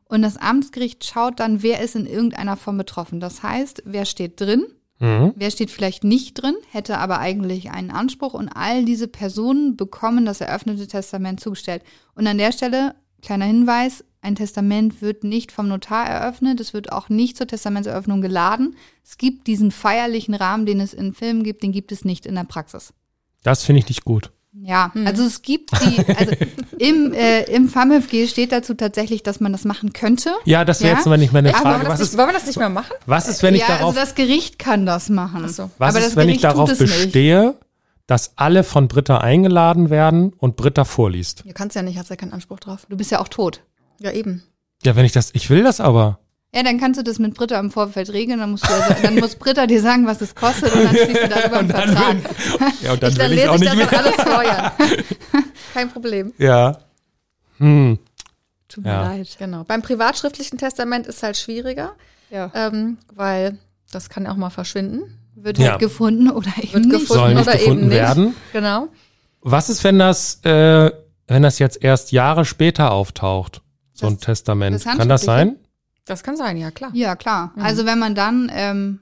[0.05, 3.19] Und das Amtsgericht schaut dann, wer ist in irgendeiner Form betroffen.
[3.19, 4.65] Das heißt, wer steht drin,
[5.03, 5.33] Mhm.
[5.35, 10.25] wer steht vielleicht nicht drin, hätte aber eigentlich einen Anspruch und all diese Personen bekommen
[10.25, 11.83] das eröffnete Testament zugestellt.
[12.15, 16.93] Und an der Stelle, kleiner Hinweis, ein Testament wird nicht vom Notar eröffnet, es wird
[16.93, 18.77] auch nicht zur Testamentseröffnung geladen.
[19.03, 22.35] Es gibt diesen feierlichen Rahmen, den es in Filmen gibt, den gibt es nicht in
[22.35, 22.93] der Praxis.
[23.43, 24.31] Das finde ich nicht gut.
[24.55, 26.31] Ja, also es gibt die, also
[26.77, 30.31] im, äh, im FAMFG steht dazu tatsächlich, dass man das machen könnte.
[30.45, 30.97] Ja, das wäre Ja?
[30.97, 31.73] jetzt mal nicht meine Aber Frage.
[31.79, 32.93] wollen, wir Was das ist, nicht, wollen wir das nicht mehr machen?
[33.07, 35.43] was ist, wenn ich ja, darauf, also das Gericht kann das machen.
[35.45, 35.71] Ach so.
[35.79, 37.03] was aber ist, das wenn ich Gericht tut darauf es nicht.
[37.03, 37.55] bestehe,
[38.05, 41.43] dass alle von Britta eingeladen werden und Britta vorliest?
[41.45, 42.85] Ihr kannst ja nicht, hast ja keinen Anspruch drauf.
[42.89, 43.63] Du bist ja auch tot.
[43.99, 44.43] Ja, eben.
[44.83, 46.19] Ja, wenn ich das, ich will das aber.
[46.55, 48.39] Ja, dann kannst du das mit Britta im Vorfeld regeln.
[48.39, 51.23] Dann, musst du also, dann muss Britta dir sagen, was es kostet und dann schließt
[51.23, 52.15] du darüber einen Vertrag.
[52.81, 53.99] Ja, und dann Ich, dann will ich lese auch ich nicht das mehr.
[53.99, 54.71] alles vor, Jan.
[55.73, 56.33] Kein Problem.
[56.37, 56.77] Ja.
[57.57, 57.97] Hm.
[58.69, 59.01] Tut mir Ja.
[59.01, 59.35] leid.
[59.39, 59.63] Genau.
[59.63, 61.93] Beim privatschriftlichen Testament ist halt schwieriger,
[62.29, 62.51] Ja.
[62.53, 63.57] ähm, weil
[63.91, 65.19] das kann auch mal verschwinden.
[65.35, 65.71] Wird Ja.
[65.71, 66.99] halt gefunden oder eben Wird nicht.
[66.99, 67.13] gefunden.
[67.13, 67.97] Soll nicht oder eben gefunden nicht.
[67.97, 68.35] werden.
[68.51, 68.87] Genau.
[69.41, 70.91] Was ist, wenn das, äh,
[71.27, 73.61] wenn das jetzt erst Jahre später auftaucht?
[73.93, 74.75] So ein Das- Testament.
[74.75, 75.55] das Kann das sein?
[76.05, 76.91] Das kann sein, ja klar.
[76.93, 77.53] Ja, klar.
[77.57, 78.99] Also wenn man dann ähm,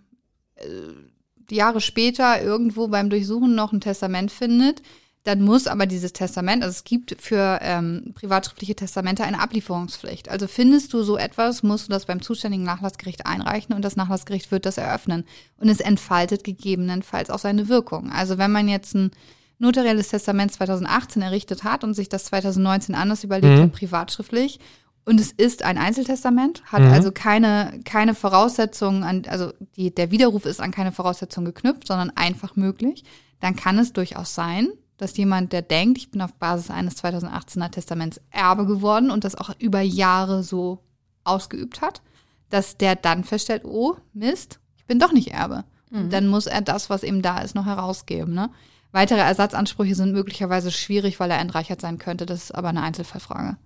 [0.56, 4.82] äh, Jahre später irgendwo beim Durchsuchen noch ein Testament findet,
[5.24, 10.30] dann muss aber dieses Testament, also es gibt für ähm, privatschriftliche Testamente eine Ablieferungspflicht.
[10.30, 14.52] Also findest du so etwas, musst du das beim zuständigen Nachlassgericht einreichen und das Nachlassgericht
[14.52, 15.26] wird das eröffnen.
[15.58, 18.12] Und es entfaltet gegebenenfalls auch seine Wirkung.
[18.12, 19.12] Also wenn man jetzt ein
[19.60, 23.64] notarielles Testament 2018 errichtet hat und sich das 2019 anders überlegt Mhm.
[23.64, 24.60] hat, privatschriftlich,
[25.06, 26.92] und es ist ein Einzeltestament, hat Mhm.
[26.92, 32.12] also keine, keine Voraussetzungen an, also die, der Widerruf ist an keine Voraussetzungen geknüpft, sondern
[32.12, 33.04] einfach möglich,
[33.40, 37.72] dann kann es durchaus sein, dass jemand, der denkt, ich bin auf Basis eines 2018er
[37.72, 40.84] Testaments Erbe geworden und das auch über Jahre so
[41.24, 42.02] ausgeübt hat,
[42.50, 45.64] dass der dann feststellt, oh, Mist, ich bin doch nicht Erbe.
[45.90, 48.34] Und Dann muss er das, was eben da ist, noch herausgeben.
[48.34, 48.50] Ne?
[48.92, 52.26] Weitere Ersatzansprüche sind möglicherweise schwierig, weil er entreichert sein könnte.
[52.26, 53.58] Das ist aber eine Einzelfallfrage.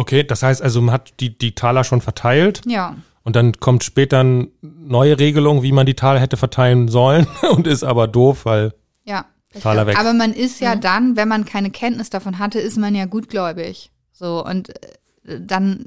[0.00, 3.84] Okay, das heißt also, man hat die, die Taler schon verteilt Ja, und dann kommt
[3.84, 8.44] später eine neue Regelung, wie man die Taler hätte verteilen sollen und ist aber doof,
[8.44, 9.26] weil ja.
[9.60, 9.98] Taler weg.
[9.98, 13.90] Aber man ist ja dann, wenn man keine Kenntnis davon hatte, ist man ja gutgläubig.
[14.12, 15.86] So, und äh, dann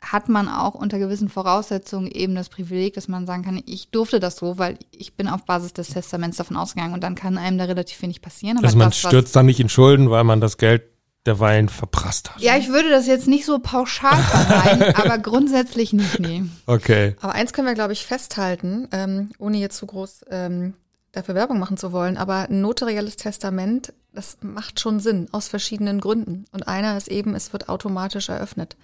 [0.00, 4.20] hat man auch unter gewissen Voraussetzungen eben das Privileg, dass man sagen kann, ich durfte
[4.20, 7.58] das so, weil ich bin auf Basis des Testaments davon ausgegangen und dann kann einem
[7.58, 8.58] da relativ wenig passieren.
[8.58, 10.82] Aber also man das, stürzt dann nicht in Schulden, weil man das Geld
[11.28, 12.40] derweilen verprasst hat.
[12.42, 16.42] Ja, ich würde das jetzt nicht so pauschal vermeiden, aber grundsätzlich nicht, nee.
[16.66, 17.14] Okay.
[17.20, 20.74] Aber eins können wir, glaube ich, festhalten, ähm, ohne jetzt zu groß ähm,
[21.12, 26.00] dafür Werbung machen zu wollen, aber ein notarielles Testament, das macht schon Sinn, aus verschiedenen
[26.00, 26.46] Gründen.
[26.52, 28.76] Und einer ist eben, es wird automatisch eröffnet.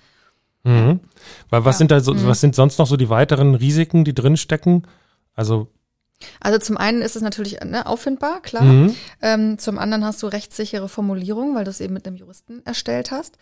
[0.65, 1.01] Mhm.
[1.51, 1.79] Weil was Ja.
[1.79, 4.85] sind da so, was sind sonst noch so die weiteren Risiken, die drin stecken?
[5.35, 5.69] Also,
[6.41, 8.65] Also zum einen ist es natürlich ne, auffindbar, klar.
[8.65, 8.97] mhm.
[9.21, 13.11] Ähm, zum anderen hast du rechtssichere Formulierung, weil du es eben mit einem Juristen erstellt
[13.11, 13.37] hast.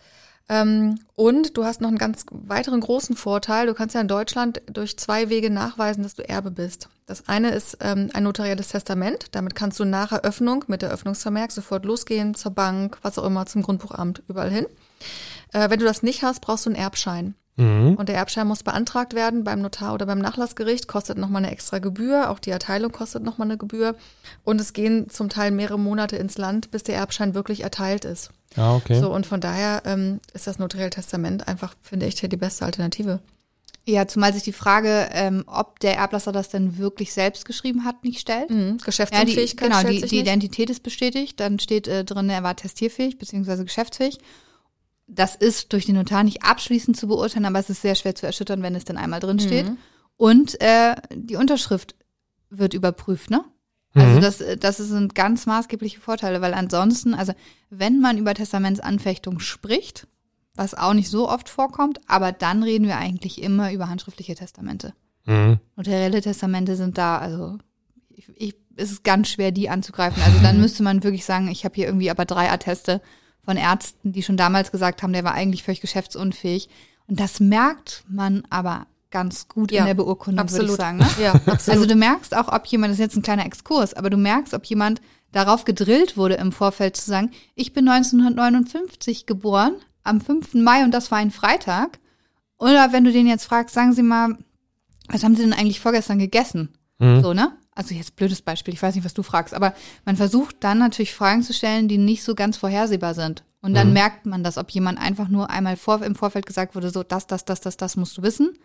[0.49, 3.67] Ähm, und du hast noch einen ganz weiteren großen Vorteil.
[3.67, 6.89] Du kannst ja in Deutschland durch zwei Wege nachweisen, dass du Erbe bist.
[7.05, 9.27] Das eine ist ähm, ein notarielles Testament.
[9.31, 13.61] Damit kannst du nach Eröffnung mit Eröffnungsvermerk sofort losgehen, zur Bank, was auch immer, zum
[13.61, 14.65] Grundbuchamt, überall hin.
[15.53, 17.35] Äh, wenn du das nicht hast, brauchst du einen Erbschein.
[17.55, 17.95] Mhm.
[17.95, 21.79] Und der Erbschein muss beantragt werden beim Notar oder beim Nachlassgericht, kostet nochmal eine extra
[21.79, 22.29] Gebühr.
[22.31, 23.95] Auch die Erteilung kostet nochmal eine Gebühr.
[24.43, 28.31] Und es gehen zum Teil mehrere Monate ins Land, bis der Erbschein wirklich erteilt ist.
[28.55, 28.99] Ja, okay.
[28.99, 33.19] So, und von daher ähm, ist das notarielle Testament einfach, finde ich, die beste Alternative.
[33.85, 38.03] Ja, zumal sich die Frage, ähm, ob der Erblasser das denn wirklich selbst geschrieben hat,
[38.03, 38.49] nicht stellt.
[38.49, 38.57] Mhm.
[38.59, 40.27] Ja, die, Geschäftsunfähigkeit genau, die, sich die nicht.
[40.27, 43.63] Identität ist bestätigt, dann steht äh, drin, er war testierfähig bzw.
[43.63, 44.19] geschäftsfähig.
[45.15, 48.25] Das ist durch den Notar nicht abschließend zu beurteilen, aber es ist sehr schwer zu
[48.25, 49.67] erschüttern, wenn es denn einmal drin steht.
[49.69, 49.77] Mhm.
[50.17, 51.95] Und äh, die Unterschrift
[52.49, 53.43] wird überprüft, ne?
[53.95, 54.21] Also Mhm.
[54.21, 57.33] das, äh, das sind ganz maßgebliche Vorteile, weil ansonsten, also
[57.69, 60.07] wenn man über Testamentsanfechtung spricht,
[60.55, 64.93] was auch nicht so oft vorkommt, aber dann reden wir eigentlich immer über handschriftliche Testamente.
[65.25, 65.59] Mhm.
[65.75, 67.57] Notarielle Testamente sind da, also
[68.09, 70.21] ich, ich, es ist ganz schwer, die anzugreifen.
[70.23, 73.01] Also dann müsste man wirklich sagen, ich habe hier irgendwie aber drei Atteste
[73.45, 76.69] von Ärzten, die schon damals gesagt haben, der war eigentlich völlig geschäftsunfähig.
[77.07, 80.79] Und das merkt man aber ganz gut Ja, in der Beurkundung, würde ich Absolut.
[80.79, 80.97] sagen.
[80.97, 81.07] Ne?
[81.21, 81.69] Ja, absolut.
[81.69, 84.53] Also du merkst auch, ob jemand, das ist jetzt ein kleiner Exkurs, aber du merkst,
[84.53, 85.01] ob jemand
[85.31, 90.55] darauf gedrillt wurde im Vorfeld zu sagen, ich bin 1959 geboren, am 5.
[90.55, 91.99] Mai und das war ein Freitag.
[92.57, 94.37] Oder wenn du den jetzt fragst, sagen sie mal,
[95.07, 96.69] was haben sie denn eigentlich vorgestern gegessen?
[96.99, 97.21] Mhm.
[97.21, 97.51] So, ne?
[97.75, 99.73] Also jetzt blödes Beispiel, ich weiß nicht, was du fragst, aber
[100.05, 103.43] man versucht dann natürlich Fragen zu stellen, die nicht so ganz vorhersehbar sind.
[103.61, 106.89] Und dann merkt man das, ob jemand einfach nur einmal vor, im Vorfeld gesagt wurde,
[106.89, 108.57] so das, das, das, das, das musst du wissen,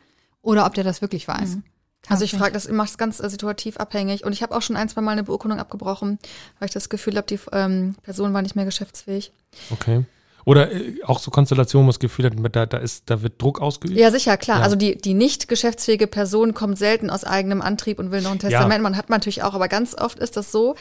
[0.42, 1.58] oder ob der das wirklich weiß.
[2.08, 4.24] Also ich frage, das macht es ganz äh, situativ abhängig.
[4.24, 6.18] Und ich habe auch schon ein, zwei Mal eine Beurkundung abgebrochen,
[6.58, 9.32] weil ich das Gefühl habe, die ähm, Person war nicht mehr geschäftsfähig.
[9.70, 10.04] Okay.
[10.44, 13.60] Oder äh, auch so Konstellationen, wo das Gefühl hat, da, da, ist, da wird Druck
[13.60, 13.98] ausgeübt.
[13.98, 14.58] Ja, sicher, klar.
[14.58, 14.64] Ja.
[14.64, 18.38] Also die, die nicht geschäftsfähige Person kommt selten aus eigenem Antrieb und will noch ein
[18.38, 18.82] Testament.
[18.82, 20.74] Man hat man natürlich auch, aber ganz oft ist das so.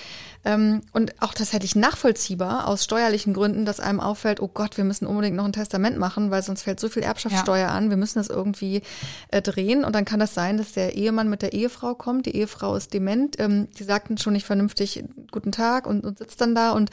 [0.47, 4.77] Ähm, und auch das hätte ich nachvollziehbar aus steuerlichen Gründen, dass einem auffällt, oh Gott,
[4.77, 7.89] wir müssen unbedingt noch ein Testament machen, weil sonst fällt so viel Erbschaftssteuer an.
[7.89, 8.81] Wir müssen das irgendwie
[9.29, 9.83] äh, drehen.
[9.83, 12.27] Und dann kann das sein, dass der Ehemann mit der Ehefrau kommt.
[12.27, 13.37] Die Ehefrau ist dement.
[13.39, 16.71] Ähm, die sagten schon nicht vernünftig Guten Tag und, und sitzt dann da.
[16.71, 16.91] Und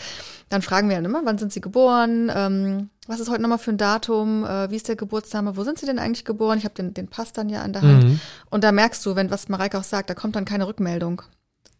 [0.49, 2.33] dann fragen wir dann immer, wann sind sie geboren?
[2.35, 4.45] Ähm, was ist heute nochmal für ein Datum?
[4.45, 5.57] Äh, wie ist der Geburtsname?
[5.57, 6.59] Wo sind sie denn eigentlich geboren?
[6.59, 8.05] Ich habe den, den Pass dann ja an der Hand.
[8.05, 8.21] Mhm.
[8.51, 11.23] Und da merkst du, wenn was Mareike auch sagt, da kommt dann keine Rückmeldung.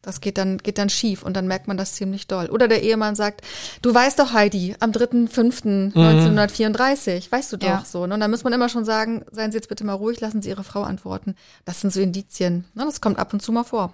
[0.07, 2.47] Das geht dann, geht dann schief und dann merkt man das ziemlich doll.
[2.47, 3.43] Oder der Ehemann sagt,
[3.83, 7.85] du weißt doch, Heidi, am 3.5.1934, weißt du doch Ja.
[7.87, 8.07] so.
[8.07, 8.15] Ne?
[8.15, 10.51] Und dann muss man immer schon sagen, seien Sie jetzt bitte mal ruhig, lassen Sie
[10.51, 11.35] Ihre Frau antworten.
[11.65, 12.65] Das sind so Indizien.
[12.75, 12.85] Ne?
[12.85, 13.93] Das kommt ab und zu mal vor.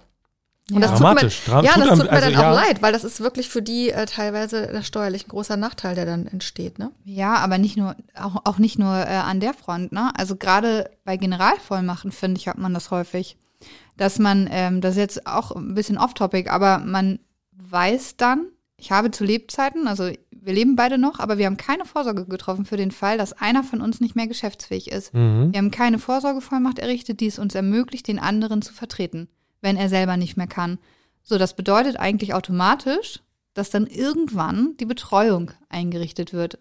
[0.71, 1.41] Und das Dramatisch.
[1.45, 2.51] tut mir, ja, das tut mir also, dann ja.
[2.51, 5.95] auch leid, weil das ist wirklich für die äh, teilweise der steuerlich ein großer Nachteil,
[5.95, 6.79] der dann entsteht.
[6.79, 6.91] Ne?
[7.03, 10.11] Ja, aber nicht nur, auch, auch nicht nur äh, an der Front, ne?
[10.15, 13.37] Also gerade bei Generalvollmachten, finde ich, hat man das häufig.
[14.01, 17.19] Dass man, ähm, das ist jetzt auch ein bisschen off-topic, aber man
[17.51, 21.85] weiß dann, ich habe zu Lebzeiten, also wir leben beide noch, aber wir haben keine
[21.85, 25.13] Vorsorge getroffen für den Fall, dass einer von uns nicht mehr geschäftsfähig ist.
[25.13, 25.53] Mhm.
[25.53, 29.29] Wir haben keine Vorsorgevollmacht errichtet, die es uns ermöglicht, den anderen zu vertreten,
[29.61, 30.79] wenn er selber nicht mehr kann.
[31.21, 33.19] So, das bedeutet eigentlich automatisch,
[33.53, 36.57] dass dann irgendwann die Betreuung eingerichtet wird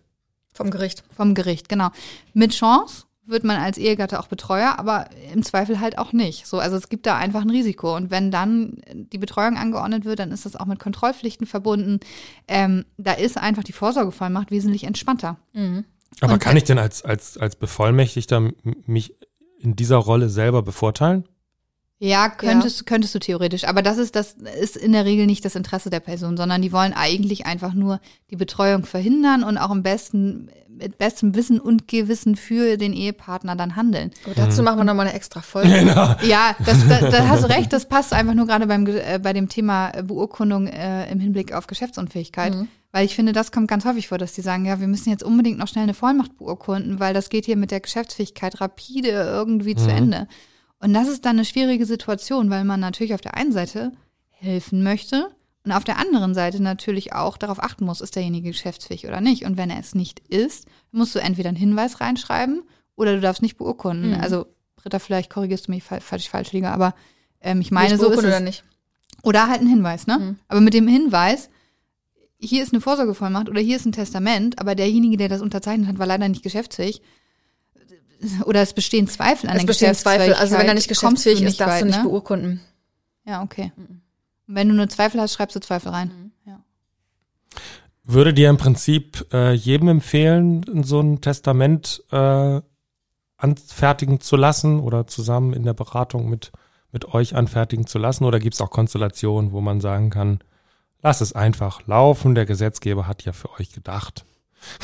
[0.52, 1.04] Vom Gericht.
[1.16, 1.88] vom Gericht, genau.
[2.34, 6.46] Mit Chance wird man als Ehegatte auch Betreuer, aber im Zweifel halt auch nicht.
[6.46, 7.94] So, also es gibt da einfach ein Risiko.
[7.94, 12.00] Und wenn dann die Betreuung angeordnet wird, dann ist das auch mit Kontrollpflichten verbunden.
[12.48, 15.38] Ähm, da ist einfach die Vorsorgevollmacht wesentlich entspannter.
[16.20, 18.50] Aber Und- kann ich denn als, als, als Bevollmächtigter
[18.86, 19.14] mich
[19.60, 21.24] in dieser Rolle selber bevorteilen?
[22.02, 23.64] Ja, könntest, könntest du theoretisch.
[23.64, 26.72] Aber das ist, das ist in der Regel nicht das Interesse der Person, sondern die
[26.72, 31.88] wollen eigentlich einfach nur die Betreuung verhindern und auch am besten, mit bestem Wissen und
[31.88, 34.12] Gewissen für den Ehepartner dann handeln.
[34.24, 35.68] Aber dazu machen wir nochmal eine extra Folge.
[35.80, 36.14] Genau.
[36.22, 39.34] Ja, das, da, da hast du recht, das passt einfach nur gerade beim, äh, bei
[39.34, 42.54] dem Thema äh, Beurkundung äh, im Hinblick auf Geschäftsunfähigkeit.
[42.92, 45.22] Weil ich finde, das kommt ganz häufig vor, dass die sagen, ja, wir müssen jetzt
[45.22, 49.76] unbedingt noch schnell eine Vollmacht beurkunden, weil das geht hier mit der Geschäftsfähigkeit rapide irgendwie
[49.76, 50.26] zu Ende.
[50.80, 53.92] Und das ist dann eine schwierige Situation, weil man natürlich auf der einen Seite
[54.30, 55.28] helfen möchte
[55.64, 59.44] und auf der anderen Seite natürlich auch darauf achten muss, ist derjenige geschäftsfähig oder nicht.
[59.44, 62.62] Und wenn er es nicht ist, musst du entweder einen Hinweis reinschreiben
[62.96, 64.14] oder du darfst nicht beurkunden.
[64.14, 66.94] Also, Britta, vielleicht korrigierst du mich, fall- falls ich falsch liege, aber
[67.42, 68.36] ähm, ich meine, Nicht so ist beurkundet es.
[68.38, 68.64] oder nicht.
[69.22, 70.18] Oder halt ein Hinweis, ne?
[70.18, 70.36] Mhm.
[70.48, 71.50] Aber mit dem Hinweis,
[72.38, 75.98] hier ist eine Vorsorgevollmacht oder hier ist ein Testament, aber derjenige, der das unterzeichnet hat,
[75.98, 77.02] war leider nicht geschaftsfähig.
[78.44, 80.34] Oder es bestehen Zweifel an Es der bestehen Zweifel.
[80.34, 82.04] Also wenn er nicht geschäftsfähig ist, darfst weit, du nicht ne?
[82.04, 82.60] beurkunden.
[83.24, 83.72] Ja, okay.
[83.76, 84.02] Und
[84.46, 86.08] wenn du nur Zweifel hast, schreibst du Zweifel rein.
[86.08, 86.50] Mhm.
[86.50, 86.60] Ja.
[88.04, 92.60] Würde dir im Prinzip äh, jedem empfehlen, so ein Testament äh,
[93.36, 96.52] anfertigen zu lassen oder zusammen in der Beratung mit,
[96.92, 98.24] mit euch anfertigen zu lassen?
[98.24, 100.40] Oder gibt es auch Konstellationen, wo man sagen kann,
[101.00, 104.24] lass es einfach laufen, der Gesetzgeber hat ja für euch gedacht.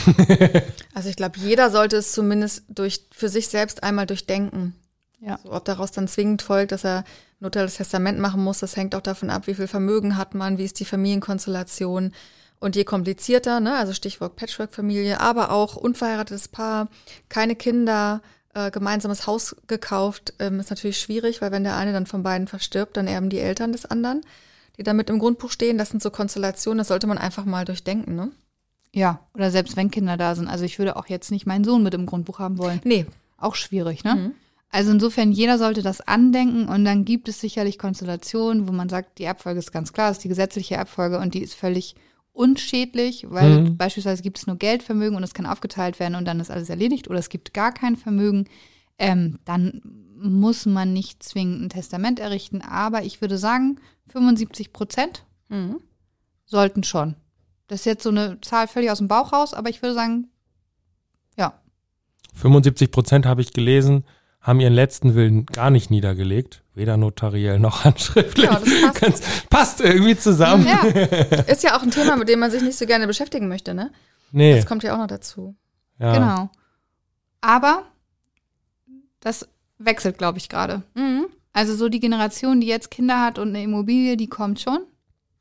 [0.94, 4.74] Also ich glaube, jeder sollte es zumindest durch, für sich selbst einmal durchdenken.
[5.20, 5.38] Ja.
[5.42, 7.04] So, ob daraus dann zwingend folgt, dass er
[7.40, 10.64] notarielles Testament machen muss, das hängt auch davon ab, wie viel Vermögen hat man, wie
[10.64, 12.12] ist die Familienkonstellation.
[12.58, 16.88] Und je komplizierter, ne, also Stichwort Patchwork-Familie, aber auch unverheiratetes Paar,
[17.28, 18.22] keine Kinder,
[18.54, 22.48] äh, gemeinsames Haus gekauft, ähm, ist natürlich schwierig, weil wenn der eine dann von beiden
[22.48, 24.22] verstirbt, dann erben die Eltern des anderen,
[24.78, 25.76] die damit im Grundbuch stehen.
[25.76, 28.30] Das sind so Konstellationen, das sollte man einfach mal durchdenken, ne?
[28.96, 30.48] Ja, oder selbst wenn Kinder da sind.
[30.48, 32.80] Also ich würde auch jetzt nicht meinen Sohn mit im Grundbuch haben wollen.
[32.82, 33.04] Nee.
[33.36, 34.32] Auch schwierig, ne?
[34.70, 39.18] Also insofern, jeder sollte das andenken und dann gibt es sicherlich Konstellationen, wo man sagt,
[39.18, 41.94] die Erbfolge ist ganz klar, das ist die gesetzliche Erbfolge und die ist völlig
[42.32, 43.76] unschädlich, weil Mhm.
[43.76, 47.08] beispielsweise gibt es nur Geldvermögen und es kann aufgeteilt werden und dann ist alles erledigt
[47.08, 48.46] oder es gibt gar kein Vermögen.
[48.98, 49.82] Ähm, dann
[50.18, 53.78] muss man nicht zwingend ein Testament errichten, aber ich würde sagen,
[54.08, 55.80] 75 Prozent Mhm.
[56.46, 57.14] sollten schon.
[57.68, 60.28] Das ist jetzt so eine Zahl völlig aus dem Bauch raus, aber ich würde sagen,
[61.36, 61.54] ja.
[62.34, 64.04] 75 Prozent habe ich gelesen,
[64.40, 66.62] haben ihren letzten Willen gar nicht niedergelegt.
[66.74, 68.46] Weder notariell noch handschriftlich.
[68.46, 69.00] Ja, das passt.
[69.00, 70.66] Ganz, passt irgendwie zusammen.
[70.66, 70.82] Ja,
[71.46, 73.90] Ist ja auch ein Thema, mit dem man sich nicht so gerne beschäftigen möchte, ne?
[74.30, 74.54] Nee.
[74.54, 75.56] Das kommt ja auch noch dazu.
[75.98, 76.12] ja.
[76.14, 76.50] genau.
[77.40, 77.84] Aber
[79.20, 79.48] das
[79.78, 80.82] wechselt, glaube ich, gerade.
[80.94, 81.26] Mhm.
[81.52, 84.80] Also so die Generation, die jetzt Kinder hat und eine Immobilie, die kommt schon.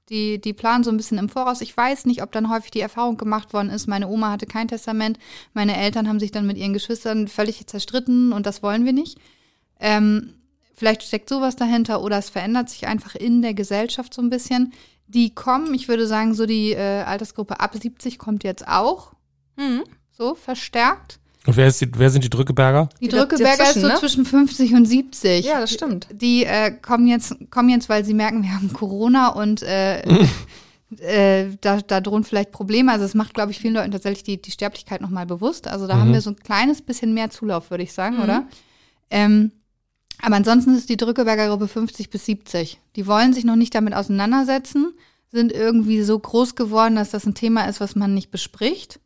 [0.09, 1.61] Die, die planen so ein bisschen im Voraus.
[1.61, 4.67] Ich weiß nicht, ob dann häufig die Erfahrung gemacht worden ist, meine Oma hatte kein
[4.67, 5.17] Testament,
[5.53, 9.17] meine Eltern haben sich dann mit ihren Geschwistern völlig zerstritten und das wollen wir nicht.
[9.79, 10.35] Ähm,
[10.75, 14.73] vielleicht steckt sowas dahinter oder es verändert sich einfach in der Gesellschaft so ein bisschen.
[15.07, 19.13] Die kommen, ich würde sagen, so die äh, Altersgruppe ab 70 kommt jetzt auch,
[19.57, 19.83] Mhm.
[20.11, 21.19] so verstärkt.
[21.45, 22.89] Und wer, ist die, wer sind die Drückeberger?
[22.99, 23.95] Die Die Drückeberger ist so ne?
[23.99, 25.45] zwischen 50 und 70.
[25.45, 26.07] Ja, das stimmt.
[26.11, 30.01] Die äh, kommen jetzt, kommen jetzt, weil sie merken, wir haben Corona und äh,
[30.99, 32.91] äh, da, da drohen vielleicht Probleme.
[32.91, 35.67] Also es macht, glaube ich, vielen Leuten tatsächlich die, die Sterblichkeit nochmal bewusst.
[35.67, 38.47] Also da haben wir so ein kleines bisschen mehr Zulauf, würde ich sagen, oder?
[39.11, 39.51] Ähm,
[40.21, 42.79] aber ansonsten ist die Drückeberger Gruppe 50 bis 70.
[42.95, 44.93] Die wollen sich noch nicht damit auseinandersetzen,
[45.31, 48.99] sind irgendwie so groß geworden, dass das ein Thema ist, was man nicht bespricht.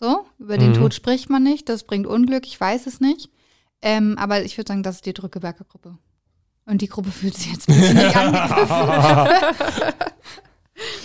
[0.00, 0.74] So, über den Mhm.
[0.74, 3.30] Tod spricht man nicht, das bringt Unglück, ich weiß es nicht.
[3.82, 5.98] Ähm, aber ich würde sagen, das ist die Drückeberger Gruppe.
[6.66, 8.68] Und die Gruppe fühlt sich jetzt ein bisschen angegriffen.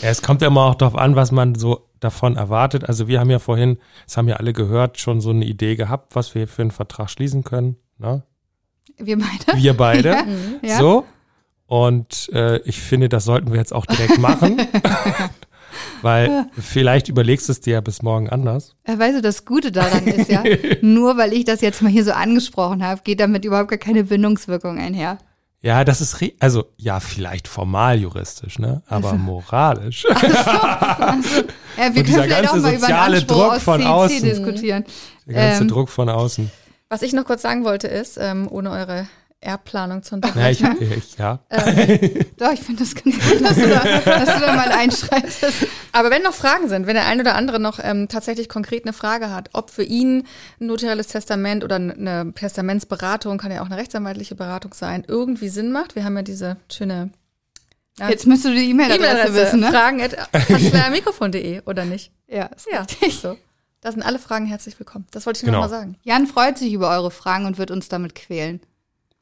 [0.02, 2.88] Ja, es kommt ja immer auch darauf an, was man so davon erwartet.
[2.88, 6.16] Also wir haben ja vorhin, das haben ja alle gehört, schon so eine Idee gehabt,
[6.16, 7.78] was wir für einen Vertrag schließen können.
[7.98, 8.22] Ne?
[8.98, 9.58] Wir beide.
[9.64, 10.10] Wir beide.
[10.10, 10.26] Ja,
[10.62, 10.78] ja.
[10.78, 11.06] So.
[11.66, 14.62] Und äh, ich finde, das sollten wir jetzt auch direkt machen.
[16.02, 18.76] Weil vielleicht überlegst du es dir ja bis morgen anders.
[18.86, 20.44] Weißt du, das Gute daran ist ja,
[20.82, 24.04] nur weil ich das jetzt mal hier so angesprochen habe, geht damit überhaupt gar keine
[24.06, 25.18] Bindungswirkung einher.
[25.62, 28.82] Ja, das ist, re- also ja, vielleicht formal juristisch, ne?
[28.90, 30.04] Aber moralisch.
[30.04, 31.16] Ja,
[31.78, 34.24] wir Und können vielleicht auch mal über Anspruch Druck aus von CIC außen.
[34.24, 34.84] diskutieren.
[35.26, 35.68] Der ganze Ähm.
[35.70, 36.52] Druck von außen.
[36.90, 39.08] Was ich noch kurz sagen wollte ist, ähm, ohne eure
[39.44, 40.78] Erbplanung zu Ja, unterbrechen.
[40.80, 41.40] ich, ich, ja.
[42.38, 45.46] Doch, ich finde das ganz gut, dass du da, dass du da mal einschreibst.
[45.92, 48.94] Aber wenn noch Fragen sind, wenn der ein oder andere noch ähm, tatsächlich konkret eine
[48.94, 50.24] Frage hat, ob für ihn
[50.60, 55.72] ein notarielles Testament oder eine Testamentsberatung, kann ja auch eine rechtsanwaltliche Beratung sein, irgendwie Sinn
[55.72, 55.96] macht.
[55.96, 57.12] Wir haben ja diese schöne
[58.00, 59.70] ja, Jetzt müsstest du die E-Mail-Adresse E-Mail-Adresse, wissen, ne?
[59.70, 62.12] fragen at mikrofon.de oder nicht?
[62.28, 63.20] Ja, ist Ja, richtig.
[63.20, 63.38] so.
[63.82, 65.06] Da sind alle Fragen herzlich willkommen.
[65.12, 65.58] Das wollte ich Genau.
[65.60, 65.98] noch mal sagen.
[66.04, 68.62] Jan freut sich über eure Fragen und wird uns damit quälen.